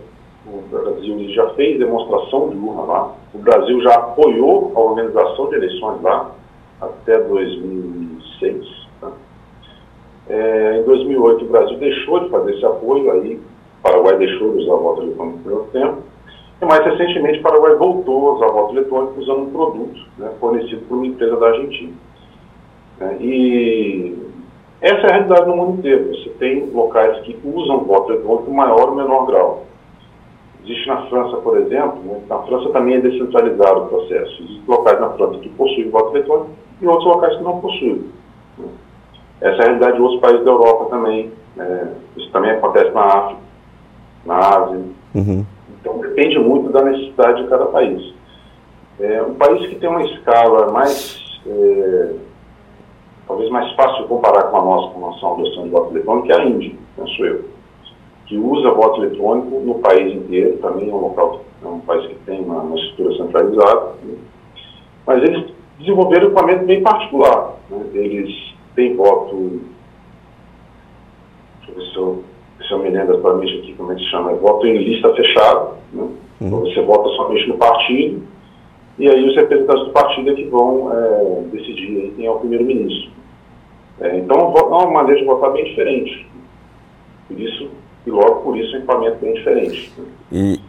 o 0.45 0.61
Brasil 0.69 1.29
já 1.29 1.49
fez 1.51 1.79
demonstração 1.79 2.49
de 2.49 2.57
urna 2.57 2.81
lá, 2.81 3.13
o 3.33 3.37
Brasil 3.37 3.81
já 3.81 3.95
apoiou 3.95 4.73
a 4.75 4.79
organização 4.79 5.49
de 5.49 5.55
eleições 5.55 6.01
lá 6.01 6.31
até 6.81 7.19
2006. 7.19 8.67
Tá? 8.99 9.11
É, 10.29 10.79
em 10.79 10.83
2008, 10.83 11.45
o 11.45 11.47
Brasil 11.47 11.77
deixou 11.77 12.19
de 12.19 12.29
fazer 12.29 12.55
esse 12.55 12.65
apoio, 12.65 13.11
aí 13.11 13.35
o 13.35 13.83
Paraguai 13.83 14.17
deixou 14.17 14.53
de 14.53 14.63
usar 14.63 14.75
voto 14.75 15.01
eletrônico 15.03 15.39
por 15.39 15.51
muito 15.51 15.71
tempo. 15.71 15.97
E 16.61 16.65
mais 16.65 16.83
recentemente, 16.83 17.39
o 17.39 17.43
Paraguai 17.43 17.75
voltou 17.75 18.29
a 18.29 18.33
usar 18.33 18.47
voto 18.47 18.73
eletrônico 18.73 19.19
usando 19.19 19.43
um 19.43 19.51
produto 19.51 19.99
né, 20.17 20.31
fornecido 20.39 20.81
por 20.87 20.95
uma 20.97 21.07
empresa 21.07 21.37
da 21.37 21.47
Argentina. 21.47 21.93
É, 22.99 23.15
e 23.21 24.26
essa 24.81 25.07
é 25.07 25.09
a 25.09 25.13
realidade 25.15 25.47
no 25.47 25.55
mundo 25.55 25.79
inteiro. 25.79 26.09
Você 26.09 26.29
tem 26.39 26.69
locais 26.69 27.19
que 27.21 27.37
usam 27.43 27.83
voto 27.85 28.11
eletrônico 28.11 28.51
em 28.51 28.55
maior 28.55 28.89
ou 28.89 28.95
menor 28.95 29.25
grau. 29.25 29.65
Existe 30.63 30.87
na 30.87 31.05
França, 31.07 31.37
por 31.37 31.57
exemplo, 31.57 31.99
né, 32.03 32.21
na 32.27 32.39
França 32.39 32.69
também 32.69 32.95
é 32.95 33.01
descentralizado 33.01 33.83
o 33.83 33.87
processo. 33.87 34.43
Existem 34.43 34.63
locais 34.67 34.99
na 34.99 35.09
França 35.11 35.39
que 35.39 35.49
possuem 35.49 35.89
voto 35.89 36.15
eletrônico 36.15 36.49
e 36.81 36.87
outros 36.87 37.07
locais 37.07 37.37
que 37.37 37.43
não 37.43 37.61
possuem. 37.61 38.03
Né. 38.57 38.67
Essa 39.41 39.55
é 39.55 39.59
a 39.59 39.63
realidade 39.63 39.95
de 39.95 40.01
outros 40.01 40.19
países 40.19 40.43
da 40.43 40.51
Europa 40.51 40.89
também. 40.89 41.31
É, 41.57 41.87
isso 42.17 42.31
também 42.31 42.51
acontece 42.51 42.91
na 42.91 43.01
África, 43.01 43.41
na 44.25 44.37
Ásia. 44.37 44.81
Uhum. 45.15 45.45
Então 45.79 45.99
depende 45.99 46.37
muito 46.37 46.69
da 46.69 46.83
necessidade 46.83 47.43
de 47.43 47.49
cada 47.49 47.65
país. 47.65 48.13
É, 48.99 49.21
um 49.23 49.35
país 49.35 49.67
que 49.67 49.75
tem 49.75 49.89
uma 49.89 50.03
escala 50.03 50.71
mais, 50.71 51.41
é, 51.45 52.13
talvez 53.27 53.49
mais 53.49 53.71
fácil 53.73 54.07
comparar 54.07 54.43
com 54.43 54.57
a 54.57 54.61
nossa, 54.63 54.93
com 54.93 55.05
a 55.05 55.09
nossa 55.09 55.27
adoção 55.27 55.63
de 55.63 55.69
voto 55.69 55.91
eletrônico, 55.91 56.31
é 56.31 56.35
a 56.35 56.45
Índia, 56.45 56.75
penso 56.95 57.25
eu, 57.25 57.45
que 58.25 58.37
usa 58.37 58.71
voto 58.71 59.03
eletrônico 59.03 59.59
no 59.59 59.75
país 59.79 60.13
inteiro, 60.15 60.57
também 60.57 60.89
é 60.89 60.93
um 60.93 60.99
local, 60.99 61.41
é 61.63 61.67
um 61.67 61.79
país 61.81 62.07
que 62.07 62.15
tem 62.25 62.41
uma, 62.41 62.61
uma 62.61 62.77
estrutura 62.77 63.17
centralizada, 63.17 63.93
né? 64.03 64.17
mas 65.05 65.23
eles 65.23 65.53
desenvolveram 65.79 66.27
um 66.27 66.31
equipamento 66.31 66.65
bem 66.65 66.81
particular. 66.81 67.53
Né? 67.69 67.85
Eles 67.93 68.53
têm 68.75 68.95
voto, 68.95 69.61
deixa 71.65 71.71
eu 71.71 71.75
ver 71.75 71.91
se 71.91 71.95
eu 71.95 72.23
se 72.67 72.73
eu 72.73 72.79
me 72.79 72.89
lembro 72.89 73.17
atualmente 73.17 73.59
aqui 73.59 73.73
como 73.73 73.91
é 73.91 73.95
que 73.95 74.01
se 74.01 74.09
chama, 74.09 74.31
é 74.31 74.35
voto 74.35 74.67
em 74.67 74.77
lista 74.77 75.13
fechada, 75.13 75.71
né? 75.93 76.03
Uhum. 76.03 76.17
Então 76.41 76.59
você 76.61 76.81
vota 76.81 77.09
somente 77.09 77.47
no 77.47 77.57
partido, 77.57 78.23
e 78.99 79.09
aí 79.09 79.29
os 79.29 79.35
representantes 79.35 79.85
do 79.85 79.91
partido 79.91 80.29
é 80.31 80.33
que 80.33 80.45
vão 80.45 80.91
é, 80.91 81.41
decidir 81.51 82.13
quem 82.15 82.25
é 82.25 82.31
o 82.31 82.39
primeiro-ministro. 82.39 83.11
É, 83.99 84.17
então 84.17 84.37
é 84.37 84.61
uma 84.61 84.91
maneira 84.91 85.19
de 85.19 85.25
votar 85.25 85.51
bem 85.51 85.65
diferente. 85.65 86.27
Por 87.27 87.39
isso, 87.39 87.69
e 88.05 88.09
logo 88.09 88.41
por 88.41 88.57
isso, 88.57 88.73
um 88.73 88.77
equipamento 88.77 89.17
bem 89.19 89.33
diferente. 89.33 89.91
E 90.31 90.59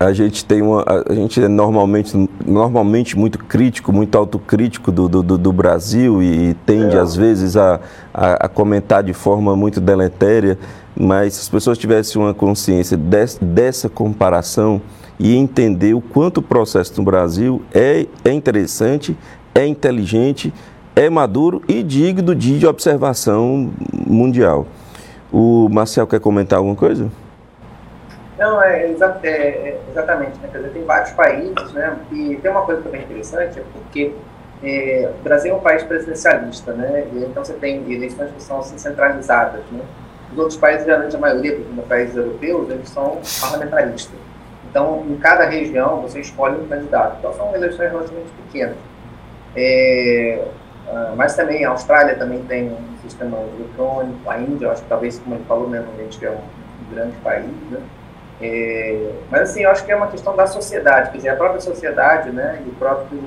a 0.00 0.12
gente 0.12 0.44
tem 0.44 0.62
uma. 0.62 0.84
A 1.08 1.14
gente 1.14 1.42
é 1.42 1.48
normalmente, 1.48 2.28
normalmente 2.44 3.16
muito 3.16 3.38
crítico, 3.38 3.92
muito 3.92 4.16
autocrítico 4.16 4.90
do, 4.90 5.08
do, 5.08 5.38
do 5.38 5.52
Brasil 5.52 6.22
e 6.22 6.54
tende, 6.66 6.96
é. 6.96 7.00
às 7.00 7.14
vezes, 7.14 7.56
a, 7.56 7.80
a, 8.12 8.46
a, 8.46 8.48
comentar 8.48 9.02
de 9.02 9.12
forma 9.12 9.54
muito 9.54 9.80
deletéria 9.80 10.58
mas 10.98 11.34
se 11.34 11.40
as 11.42 11.48
pessoas 11.48 11.78
tivessem 11.78 12.20
uma 12.20 12.34
consciência 12.34 12.96
des, 12.96 13.38
dessa 13.40 13.88
comparação 13.88 14.82
e 15.18 15.36
entender 15.36 15.94
o 15.94 16.00
quanto 16.00 16.38
o 16.38 16.42
processo 16.42 16.92
no 16.96 17.04
Brasil 17.04 17.62
é, 17.72 18.06
é 18.24 18.32
interessante, 18.32 19.16
é 19.54 19.64
inteligente, 19.66 20.52
é 20.98 21.08
maduro 21.08 21.62
e 21.68 21.80
digno 21.80 22.34
de 22.34 22.66
observação 22.66 23.72
mundial. 23.92 24.66
O 25.32 25.68
Marcel 25.68 26.08
quer 26.08 26.18
comentar 26.18 26.58
alguma 26.58 26.74
coisa? 26.74 27.08
Não, 28.36 28.60
é, 28.60 28.82
é, 28.82 29.28
é 29.28 29.80
exatamente. 29.90 30.38
Né? 30.40 30.48
Quer 30.50 30.58
dizer, 30.58 30.70
tem 30.70 30.84
vários 30.84 31.10
países, 31.12 31.72
né? 31.72 31.96
E 32.10 32.36
tem 32.42 32.50
uma 32.50 32.62
coisa 32.62 32.82
também 32.82 33.02
interessante, 33.02 33.60
é 33.60 33.62
porque 33.72 34.12
é, 34.62 35.12
o 35.20 35.22
Brasil 35.22 35.52
é 35.52 35.56
um 35.56 35.60
país 35.60 35.84
presidencialista, 35.84 36.72
né? 36.72 37.06
Então 37.14 37.44
você 37.44 37.52
tem 37.52 37.76
eleições 37.92 38.32
que 38.32 38.42
são 38.42 38.58
assim, 38.58 38.76
centralizadas, 38.76 39.62
né? 39.70 39.80
Os 40.32 40.38
outros 40.38 40.56
países, 40.56 40.84
geralmente 40.84 41.14
a 41.14 41.18
maioria, 41.18 41.56
dos 41.56 41.84
países 41.86 42.16
europeus, 42.16 42.70
eles 42.70 42.88
são 42.88 43.18
parlamentaristas. 43.40 44.18
Então, 44.68 45.04
em 45.08 45.16
cada 45.16 45.48
região, 45.48 46.02
você 46.02 46.20
escolhe 46.20 46.60
um 46.60 46.66
candidato. 46.66 47.16
Então, 47.20 47.32
são 47.34 47.54
eleições 47.54 47.90
relativamente 47.90 48.30
pequenas. 48.44 48.76
É, 49.56 50.44
uh, 50.88 51.16
mas 51.16 51.36
também 51.36 51.64
a 51.64 51.70
Austrália 51.70 52.16
também 52.16 52.42
tem 52.44 52.72
um 52.72 52.96
sistema 53.02 53.38
eletrônico, 53.38 54.28
a 54.28 54.38
Índia, 54.38 54.70
acho 54.70 54.82
que 54.82 54.88
talvez, 54.88 55.18
como 55.18 55.36
ele 55.36 55.44
falou 55.44 55.68
mesmo, 55.68 55.88
a 55.96 56.02
gente 56.02 56.24
é 56.24 56.30
um, 56.30 56.40
grande 56.90 57.16
país, 57.18 57.46
né? 57.70 57.80
É, 58.40 59.12
mas 59.30 59.50
assim, 59.50 59.62
eu 59.62 59.70
acho 59.70 59.84
que 59.84 59.90
é 59.90 59.96
uma 59.96 60.06
questão 60.06 60.34
da 60.36 60.46
sociedade, 60.46 61.10
quer 61.10 61.16
dizer, 61.16 61.28
a 61.30 61.36
própria 61.36 61.60
sociedade, 61.60 62.30
né, 62.30 62.62
e 62.64 62.68
o 62.68 62.72
próprio, 62.74 63.20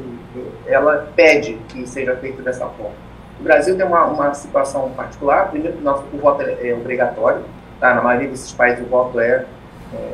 ela 0.65 1.09
pede 1.15 1.55
que 1.67 1.85
seja 1.85 2.15
feito 2.15 2.41
dessa 2.41 2.65
forma. 2.65 2.95
O 3.39 3.43
Brasil 3.43 3.75
tem 3.75 3.85
uma, 3.85 4.05
uma 4.05 4.33
situação 4.33 4.89
particular, 4.91 5.49
primeiro 5.49 5.77
que 5.77 5.83
nosso 5.83 6.03
o 6.13 6.17
voto 6.17 6.43
é, 6.43 6.69
é, 6.69 6.73
obrigatório, 6.73 7.43
tá? 7.79 7.93
na 7.93 8.01
maioria 8.01 8.29
desses 8.29 8.53
países 8.53 8.85
o 8.85 8.87
voto 8.87 9.19
é, 9.19 9.45
é 9.93 10.13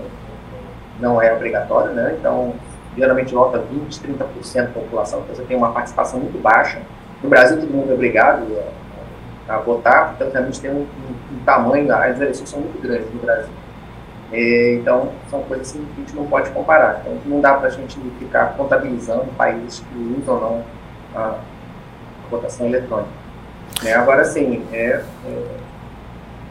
não 1.00 1.22
é 1.22 1.32
obrigatório, 1.32 1.92
né? 1.92 2.16
então 2.20 2.54
geralmente 2.98 3.34
vota 3.34 3.60
20, 3.60 4.00
30% 4.00 4.62
da 4.62 4.68
população, 4.70 5.20
então 5.20 5.36
você 5.36 5.44
tem 5.44 5.56
uma 5.56 5.72
participação 5.72 6.20
muito 6.20 6.42
baixa. 6.42 6.82
No 7.24 7.30
Brasil 7.30 7.60
todo 7.60 7.72
mundo 7.72 7.92
é 7.92 7.94
obrigado 7.94 8.46
a, 9.48 9.56
a 9.56 9.58
votar, 9.60 10.14
então 10.16 10.30
realmente 10.32 10.62
tem 10.62 10.72
um, 10.72 10.82
um, 10.82 11.36
um, 11.36 11.40
tamanho, 11.46 11.94
as 11.94 12.20
eleições 12.20 12.50
são 12.50 12.60
muito 12.60 12.82
grandes 12.82 13.12
no 13.14 13.20
Brasil. 13.22 13.54
É, 14.32 14.74
então, 14.76 15.10
são 15.30 15.42
coisas 15.44 15.70
assim, 15.70 15.86
que 15.96 16.02
a 16.02 16.04
gente 16.04 16.16
não 16.16 16.28
pode 16.28 16.50
comparar. 16.52 17.02
Então, 17.02 17.18
não 17.26 17.40
dá 17.40 17.54
para 17.54 17.68
a 17.68 17.72
gente 17.72 17.98
ficar 18.20 18.58
contabilizando 18.58 19.26
países 19.38 19.80
que 19.80 20.20
usam 20.22 20.36
ou 20.36 20.42
não 20.42 20.64
a, 21.16 21.36
votação 22.30 22.68
eletrônica. 22.68 23.10
Né? 23.82 23.94
Agora, 23.94 24.26
sim, 24.26 24.66
é, 24.72 25.02
é, 25.26 25.56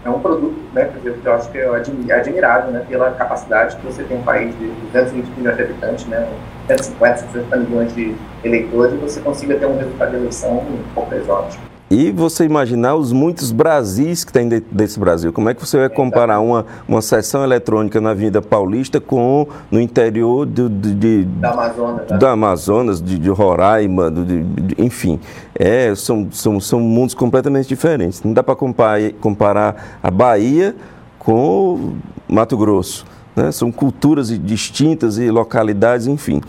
é, 0.04 0.10
um 0.10 0.20
produto, 0.20 0.56
né, 0.72 0.90
que 1.02 1.06
eu 1.06 1.34
acho 1.34 1.50
que 1.50 1.58
é 1.58 1.68
admirável 2.14 2.70
né, 2.70 2.84
pela 2.88 3.10
capacidade 3.12 3.76
que 3.76 3.84
você 3.84 4.04
tem 4.04 4.18
um 4.18 4.22
país 4.22 4.56
de 4.58 4.68
220 4.92 5.28
milhões 5.36 5.56
de 5.56 5.62
habitantes, 5.62 6.06
né, 6.06 6.28
150, 6.66 7.16
60 7.32 7.56
milhões 7.58 7.94
de 7.94 8.14
eleitores, 8.44 8.94
e 8.94 8.96
você 8.96 9.20
consiga 9.20 9.56
ter 9.56 9.66
um 9.66 9.76
resultado 9.76 10.10
de 10.10 10.16
eleição 10.16 10.64
em 10.70 10.94
poucas 10.94 11.28
horas. 11.28 11.56
E 11.88 12.10
você 12.10 12.44
imaginar 12.44 12.96
os 12.96 13.12
muitos 13.12 13.52
Brasis 13.52 14.24
que 14.24 14.32
tem 14.32 14.48
desse 14.48 14.98
Brasil. 14.98 15.32
Como 15.32 15.48
é 15.48 15.54
que 15.54 15.64
você 15.64 15.78
vai 15.78 15.88
comparar 15.88 16.40
uma, 16.40 16.66
uma 16.88 17.00
sessão 17.00 17.44
eletrônica 17.44 18.00
na 18.00 18.10
Avenida 18.10 18.42
Paulista 18.42 19.00
com 19.00 19.46
no 19.70 19.80
interior 19.80 20.46
de, 20.46 20.68
de, 20.68 20.94
de 20.94 21.24
da 21.24 21.52
Amazonas, 21.52 22.10
né? 22.10 22.18
da 22.18 22.30
Amazonas 22.32 23.00
de, 23.00 23.16
de 23.16 23.30
Roraima, 23.30 24.10
de, 24.10 24.42
de, 24.42 24.82
enfim. 24.82 25.20
É, 25.54 25.94
são, 25.94 26.26
são, 26.32 26.58
são 26.60 26.80
mundos 26.80 27.14
completamente 27.14 27.68
diferentes. 27.68 28.20
Não 28.20 28.32
dá 28.32 28.42
para 28.42 28.56
comparar, 28.56 29.12
comparar 29.20 29.98
a 30.02 30.10
Bahia 30.10 30.74
com 31.20 31.94
Mato 32.28 32.56
Grosso. 32.56 33.06
Né? 33.36 33.52
São 33.52 33.70
culturas 33.70 34.28
distintas 34.40 35.18
e 35.18 35.30
localidades, 35.30 36.06
enfim. 36.06 36.40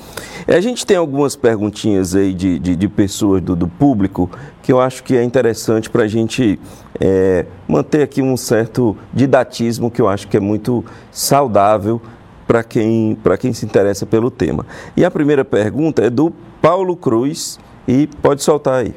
A 0.47 0.61
gente 0.61 0.85
tem 0.85 0.95
algumas 0.95 1.35
perguntinhas 1.35 2.15
aí 2.15 2.33
de, 2.33 2.57
de, 2.57 2.75
de 2.77 2.87
pessoas 2.87 3.41
do, 3.41 3.55
do, 3.55 3.67
público 3.67 4.31
que 4.63 4.71
eu 4.71 4.79
acho 4.79 5.03
que 5.03 5.15
é 5.15 5.23
interessante 5.23 5.89
para 5.89 6.03
a 6.03 6.07
gente 6.07 6.57
é, 6.99 7.45
manter 7.67 8.03
aqui 8.03 8.21
um 8.21 8.37
certo 8.37 8.95
didatismo 9.13 9.91
que 9.91 10.01
eu 10.01 10.07
acho 10.07 10.27
que 10.29 10.37
é 10.37 10.39
muito 10.39 10.85
saudável 11.11 12.01
para 12.47 12.63
quem, 12.63 13.17
quem 13.39 13.51
se 13.51 13.65
interessa 13.65 14.05
pelo 14.05 14.31
tema. 14.31 14.65
E 14.95 15.03
a 15.03 15.11
primeira 15.11 15.43
pergunta 15.43 16.01
é 16.01 16.09
do 16.09 16.31
Paulo 16.61 16.95
Cruz 16.95 17.59
e 17.85 18.07
pode 18.21 18.41
soltar 18.41 18.85
aí. 18.85 18.95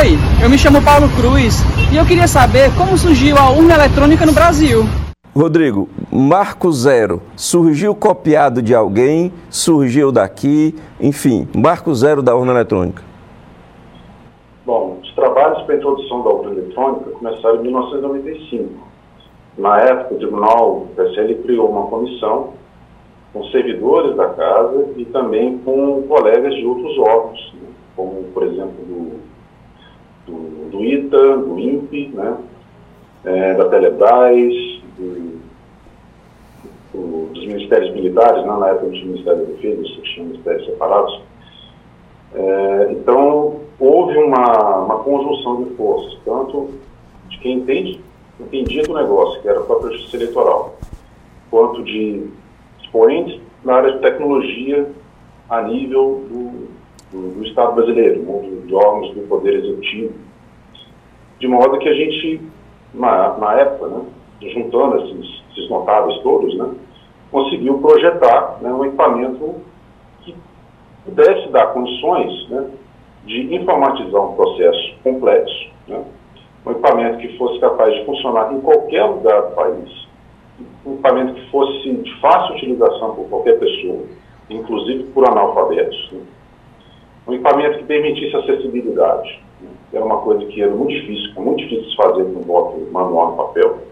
Oi, 0.00 0.18
eu 0.42 0.48
me 0.48 0.58
chamo 0.58 0.80
Paulo 0.80 1.08
Cruz 1.10 1.62
e 1.92 1.96
eu 1.96 2.06
queria 2.06 2.26
saber 2.26 2.74
como 2.76 2.96
surgiu 2.96 3.36
a 3.36 3.50
urna 3.50 3.74
eletrônica 3.74 4.24
no 4.24 4.32
Brasil. 4.32 4.86
Rodrigo, 5.34 5.88
Marco 6.10 6.72
Zero 6.72 7.22
surgiu 7.36 7.94
copiado 7.94 8.60
de 8.60 8.74
alguém, 8.74 9.32
surgiu 9.48 10.10
daqui, 10.10 10.74
enfim, 11.00 11.46
Marco 11.56 11.94
Zero 11.94 12.20
da 12.20 12.34
urna 12.34 12.50
eletrônica. 12.50 13.00
Bom, 14.66 14.98
os 15.00 15.14
trabalhos 15.14 15.62
para 15.62 15.76
a 15.76 15.78
introdução 15.78 16.22
da 16.22 16.30
urna 16.30 16.50
eletrônica 16.50 17.10
começaram 17.10 17.60
em 17.60 17.62
1995. 17.62 18.70
Na 19.56 19.80
época, 19.80 20.14
o 20.14 20.18
Tribunal 20.18 20.86
PSL 20.96 21.34
criou 21.36 21.70
uma 21.70 21.86
comissão 21.86 22.54
com 23.32 23.44
servidores 23.44 24.16
da 24.16 24.30
casa 24.30 24.88
e 24.96 25.04
também 25.04 25.58
com 25.58 26.02
colegas 26.08 26.52
de 26.54 26.66
outros 26.66 26.98
órgãos, 26.98 27.54
né, 27.54 27.68
como, 27.94 28.24
por 28.34 28.42
exemplo, 28.42 28.74
do, 28.84 29.20
do, 30.26 30.70
do 30.70 30.84
ITA, 30.84 31.36
do 31.36 31.56
INPE, 31.56 32.08
né, 32.14 32.36
é, 33.24 33.54
da 33.54 33.68
Telebrás, 33.68 34.79
do, 35.00 35.40
do, 36.92 37.32
dos 37.32 37.46
ministérios 37.46 37.94
militares, 37.94 38.44
né, 38.44 38.56
na 38.58 38.68
época 38.68 38.86
não 38.86 38.92
tinha 38.92 39.06
Ministério 39.06 39.46
da 39.46 39.52
Defesa, 39.52 39.82
tinha 40.02 40.26
ministérios 40.26 40.66
separados. 40.66 41.22
É, 42.34 42.88
então, 42.92 43.60
houve 43.78 44.16
uma, 44.18 44.78
uma 44.78 44.98
conjunção 44.98 45.64
de 45.64 45.70
forças, 45.74 46.18
tanto 46.24 46.70
de 47.28 47.38
quem 47.38 47.58
entende, 47.58 48.00
entendia 48.38 48.82
do 48.82 48.94
negócio, 48.94 49.40
que 49.40 49.48
era 49.48 49.60
a 49.60 49.64
própria 49.64 49.92
justiça 49.92 50.16
eleitoral, 50.16 50.76
quanto 51.50 51.82
de 51.82 52.28
expoentes 52.82 53.40
na 53.64 53.74
área 53.74 53.92
de 53.92 53.98
tecnologia 54.00 54.90
a 55.48 55.62
nível 55.62 56.24
do, 56.28 56.68
do, 57.10 57.34
do 57.34 57.44
Estado 57.44 57.74
brasileiro, 57.74 58.22
de 58.66 58.74
órgãos 58.74 59.14
do 59.14 59.26
Poder 59.28 59.54
Executivo. 59.54 60.14
De 61.40 61.48
modo 61.48 61.78
que 61.78 61.88
a 61.88 61.94
gente, 61.94 62.40
na, 62.94 63.36
na 63.38 63.54
época, 63.54 63.88
né, 63.88 64.02
juntando 64.48 64.96
esses, 64.98 65.42
esses 65.50 65.70
notáveis 65.70 66.18
todos, 66.22 66.56
né, 66.56 66.74
conseguiu 67.30 67.78
projetar 67.78 68.58
né, 68.60 68.72
um 68.72 68.84
equipamento 68.84 69.56
que 70.22 70.34
pudesse 71.04 71.48
dar 71.50 71.68
condições 71.68 72.48
né, 72.48 72.70
de 73.26 73.54
informatizar 73.54 74.22
um 74.22 74.34
processo 74.34 74.94
complexo, 75.02 75.70
né, 75.86 76.02
um 76.66 76.70
equipamento 76.70 77.18
que 77.18 77.36
fosse 77.36 77.60
capaz 77.60 77.94
de 77.94 78.04
funcionar 78.04 78.52
em 78.52 78.60
qualquer 78.60 79.04
lugar 79.04 79.42
do 79.42 79.54
país, 79.54 80.08
um 80.84 80.94
equipamento 80.94 81.34
que 81.34 81.50
fosse 81.50 81.92
de 81.92 82.20
fácil 82.20 82.56
utilização 82.56 83.14
por 83.14 83.28
qualquer 83.28 83.58
pessoa, 83.58 84.04
inclusive 84.48 85.04
por 85.12 85.28
analfabetos, 85.28 86.10
né, 86.12 86.20
um 87.28 87.34
equipamento 87.34 87.78
que 87.78 87.84
permitisse 87.84 88.34
acessibilidade. 88.34 89.40
Né, 89.60 89.68
era 89.92 90.04
uma 90.04 90.18
coisa 90.18 90.44
que 90.46 90.62
era 90.62 90.74
muito 90.74 90.92
difícil, 90.92 91.40
muito 91.40 91.58
difícil 91.58 91.90
de 91.90 91.96
fazer 91.96 92.24
com 92.24 92.40
voto 92.40 92.88
manual 92.90 93.32
no 93.32 93.36
papel. 93.36 93.89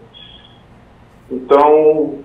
Então, 1.31 2.15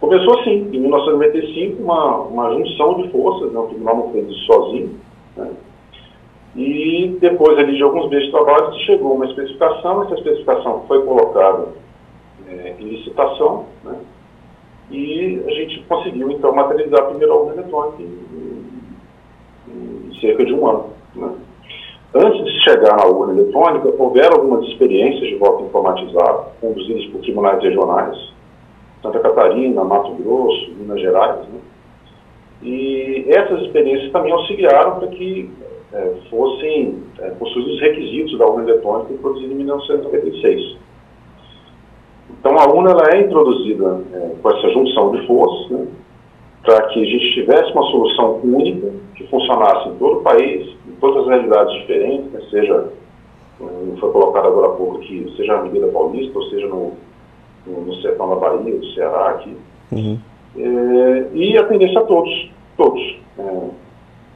começou 0.00 0.40
assim, 0.40 0.68
em 0.72 0.80
1995, 0.80 1.82
uma, 1.82 2.16
uma 2.22 2.54
junção 2.54 3.02
de 3.02 3.08
forças, 3.10 3.52
né, 3.52 3.58
o 3.58 3.66
tribunal 3.66 3.96
não 3.96 4.12
fez 4.12 4.28
isso 4.28 4.44
sozinho, 4.46 5.00
né, 5.36 5.50
e 6.56 7.16
depois 7.20 7.56
ali 7.58 7.76
de 7.76 7.82
alguns 7.82 8.10
meses 8.10 8.26
de 8.26 8.32
trabalho 8.32 8.72
se 8.74 8.80
chegou 8.80 9.14
uma 9.14 9.26
especificação, 9.26 10.02
essa 10.02 10.14
especificação 10.14 10.84
foi 10.88 11.04
colocada 11.04 11.68
é, 12.48 12.74
em 12.80 12.84
licitação, 12.84 13.66
né, 13.84 13.96
e 14.90 15.40
a 15.46 15.50
gente 15.52 15.84
conseguiu 15.84 16.32
então 16.32 16.52
materializar 16.52 17.02
a 17.02 17.06
primeira 17.10 17.32
urna 17.32 17.52
eletrônica 17.52 18.02
em, 18.02 18.06
em, 19.68 20.08
em 20.08 20.20
cerca 20.20 20.44
de 20.44 20.52
um 20.52 20.66
ano. 20.66 20.90
Né. 21.14 21.32
Antes 22.12 22.44
de 22.44 22.64
chegar 22.64 22.96
na 22.96 23.06
urna 23.06 23.40
eletrônica, 23.40 23.94
houveram 23.96 24.40
algumas 24.40 24.66
experiências 24.66 25.28
de 25.28 25.36
voto 25.36 25.64
informatizado, 25.64 26.46
conduzidas 26.60 27.06
por 27.06 27.20
tribunais 27.20 27.62
regionais, 27.62 28.32
Santa 29.00 29.20
Catarina, 29.20 29.84
Mato 29.84 30.12
Grosso, 30.14 30.72
Minas 30.72 31.00
Gerais. 31.00 31.38
Né? 31.48 31.60
E 32.62 33.26
essas 33.28 33.62
experiências 33.62 34.10
também 34.10 34.32
auxiliaram 34.32 34.98
para 34.98 35.06
que 35.08 35.50
é, 35.92 36.14
fossem 36.28 37.02
é, 37.20 37.30
possuídos 37.30 37.74
os 37.74 37.80
requisitos 37.80 38.38
da 38.38 38.46
urna 38.46 38.68
eletrônica 38.68 39.12
introduzida 39.12 39.52
em 39.52 39.56
1996. 39.56 40.78
Então, 42.38 42.56
a 42.58 42.68
urna 42.72 42.90
ela 42.90 43.04
é 43.14 43.20
introduzida 43.20 44.00
é, 44.14 44.30
com 44.42 44.50
essa 44.50 44.68
junção 44.70 45.12
de 45.12 45.26
forças, 45.26 45.70
né, 45.70 45.86
para 46.64 46.88
que 46.88 47.00
a 47.00 47.04
gente 47.04 47.34
tivesse 47.34 47.72
uma 47.72 47.84
solução 47.84 48.40
única, 48.42 48.92
que 49.14 49.26
funcionasse 49.28 49.88
em 49.88 49.94
todo 49.96 50.18
o 50.18 50.22
país, 50.22 50.69
em 51.00 51.06
todas 51.08 51.22
as 51.22 51.28
realidades 51.28 51.72
diferentes, 51.80 52.30
né, 52.30 52.40
seja, 52.50 52.88
como 53.58 53.96
foi 53.96 54.12
colocado 54.12 54.48
agora 54.48 54.66
há 54.66 54.76
pouco 54.76 54.98
aqui, 54.98 55.32
seja 55.34 55.54
na 55.54 55.60
Avenida 55.60 55.88
Paulista, 55.88 56.38
ou 56.38 56.44
seja 56.50 56.66
no, 56.66 56.92
no, 57.66 57.80
no 57.86 57.94
sertão 58.02 58.28
da 58.28 58.36
Bahia, 58.36 58.76
do 58.76 58.86
Ceará 58.92 59.30
aqui, 59.30 59.56
uhum. 59.92 60.18
é, 60.56 61.26
e 61.32 61.56
atendesse 61.56 61.96
a 61.96 62.02
todos, 62.02 62.50
todos. 62.76 63.18
É, 63.38 63.68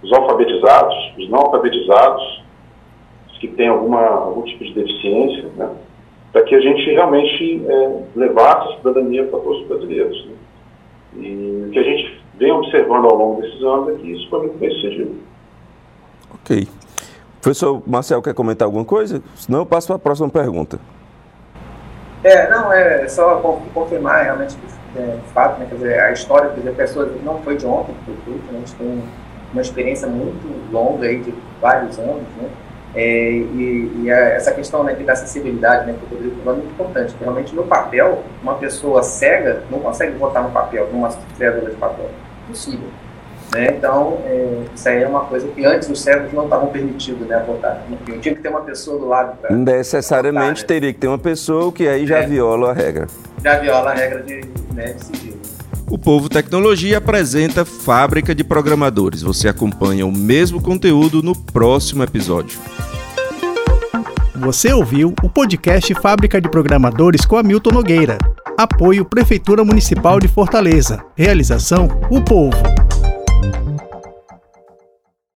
os 0.02 0.12
alfabetizados, 0.12 0.94
os 1.18 1.28
não 1.28 1.40
alfabetizados, 1.40 2.42
os 3.28 3.38
que 3.38 3.48
têm 3.48 3.68
alguma, 3.68 4.00
algum 4.06 4.42
tipo 4.42 4.64
de 4.64 4.72
deficiência, 4.72 5.44
né, 5.56 5.70
para 6.32 6.42
que 6.42 6.54
a 6.54 6.60
gente 6.60 6.90
realmente 6.90 7.62
é, 7.66 8.02
levasse 8.16 8.72
a 8.72 8.76
cidadania 8.78 9.24
para 9.24 9.38
todos 9.38 9.60
os 9.60 9.68
brasileiros. 9.68 10.26
Né. 10.26 10.34
E 11.16 11.66
o 11.68 11.70
que 11.70 11.78
a 11.78 11.82
gente 11.82 12.20
vem 12.38 12.50
observando 12.50 13.04
ao 13.04 13.16
longo 13.16 13.42
desses 13.42 13.62
anos 13.62 13.90
é 13.90 13.92
que 13.94 14.12
isso 14.12 14.28
foi 14.28 14.40
muito 14.40 14.58
bem 14.58 14.70
sucedido. 14.70 15.33
Ok. 16.34 16.68
Professor 17.40 17.82
Marcel, 17.86 18.22
quer 18.22 18.34
comentar 18.34 18.66
alguma 18.66 18.84
coisa? 18.84 19.22
Senão 19.36 19.60
eu 19.60 19.66
passo 19.66 19.86
para 19.86 19.96
a 19.96 19.98
próxima 19.98 20.28
pergunta. 20.30 20.78
É, 22.22 22.48
não, 22.48 22.72
é 22.72 23.06
só 23.06 23.36
confirmar 23.74 24.24
realmente 24.24 24.56
é, 24.96 25.18
fato, 25.34 25.60
né, 25.60 25.66
quer 25.68 25.74
dizer, 25.74 26.00
a 26.00 26.12
história, 26.12 26.48
quer 26.50 26.56
dizer, 26.56 26.70
a 26.70 26.74
pessoa 26.74 27.12
não 27.22 27.38
foi 27.42 27.56
de 27.56 27.66
ontem 27.66 27.92
que 27.92 28.04
foi 28.04 28.16
feito, 28.24 28.52
né, 28.52 28.52
a 28.52 28.58
gente 28.60 28.74
tem 28.76 29.04
uma 29.52 29.60
experiência 29.60 30.08
muito 30.08 30.72
longa 30.72 31.06
aí 31.06 31.20
de 31.20 31.34
vários 31.60 31.98
anos, 31.98 32.22
né, 32.40 32.48
é, 32.94 33.30
e, 33.32 33.92
e 34.04 34.10
essa 34.10 34.52
questão 34.52 34.84
né, 34.84 34.94
da 34.94 35.12
acessibilidade 35.12 35.86
né, 35.86 35.98
que 35.98 36.14
o 36.14 36.36
falou 36.38 36.54
é 36.54 36.62
muito 36.62 36.72
importante, 36.72 37.10
porque 37.10 37.24
realmente 37.24 37.54
no 37.54 37.64
papel, 37.64 38.22
uma 38.40 38.54
pessoa 38.54 39.02
cega 39.02 39.64
não 39.68 39.80
consegue 39.80 40.16
votar 40.16 40.44
no 40.44 40.50
papel, 40.50 40.88
numa 40.92 41.10
cédula 41.36 41.70
de 41.70 41.76
papel. 41.76 42.08
Impossível. 42.44 42.88
Né? 43.54 43.76
Então, 43.78 44.18
é, 44.24 44.64
isso 44.74 44.88
aí 44.88 45.02
é 45.04 45.06
uma 45.06 45.20
coisa 45.20 45.46
que 45.46 45.64
antes 45.64 45.88
os 45.88 46.00
cegos 46.00 46.32
não 46.32 46.44
estavam 46.44 46.66
permitidos 46.68 47.24
né, 47.28 47.36
a 47.36 47.44
votar. 47.44 47.86
Eu 48.08 48.20
tinha 48.20 48.34
que 48.34 48.42
ter 48.42 48.48
uma 48.48 48.62
pessoa 48.62 48.98
do 48.98 49.06
lado 49.06 49.36
para. 49.38 49.54
Necessariamente 49.54 50.62
votar, 50.62 50.62
né? 50.62 50.66
teria 50.66 50.92
que 50.92 50.98
ter 50.98 51.06
uma 51.06 51.18
pessoa 51.18 51.70
que 51.70 51.86
aí 51.86 52.04
já 52.04 52.18
é, 52.18 52.26
viola 52.26 52.70
a 52.70 52.72
regra. 52.72 53.06
Já 53.44 53.58
viola 53.60 53.92
a 53.92 53.94
regra 53.94 54.22
de, 54.24 54.40
né, 54.74 54.92
de 54.94 55.04
sigilo. 55.04 55.38
O 55.88 55.96
Povo 55.96 56.28
Tecnologia 56.28 56.98
apresenta 56.98 57.64
Fábrica 57.64 58.34
de 58.34 58.42
Programadores. 58.42 59.22
Você 59.22 59.46
acompanha 59.46 60.04
o 60.04 60.10
mesmo 60.10 60.60
conteúdo 60.60 61.22
no 61.22 61.36
próximo 61.36 62.02
episódio. 62.02 62.58
Você 64.34 64.72
ouviu 64.72 65.14
o 65.22 65.30
podcast 65.30 65.94
Fábrica 65.94 66.40
de 66.40 66.48
Programadores 66.48 67.24
com 67.24 67.36
Hamilton 67.36 67.70
Nogueira. 67.70 68.18
Apoio 68.58 69.04
Prefeitura 69.04 69.64
Municipal 69.64 70.18
de 70.18 70.26
Fortaleza. 70.26 71.04
Realização 71.16 71.86
O 72.10 72.20
Povo. 72.20 72.83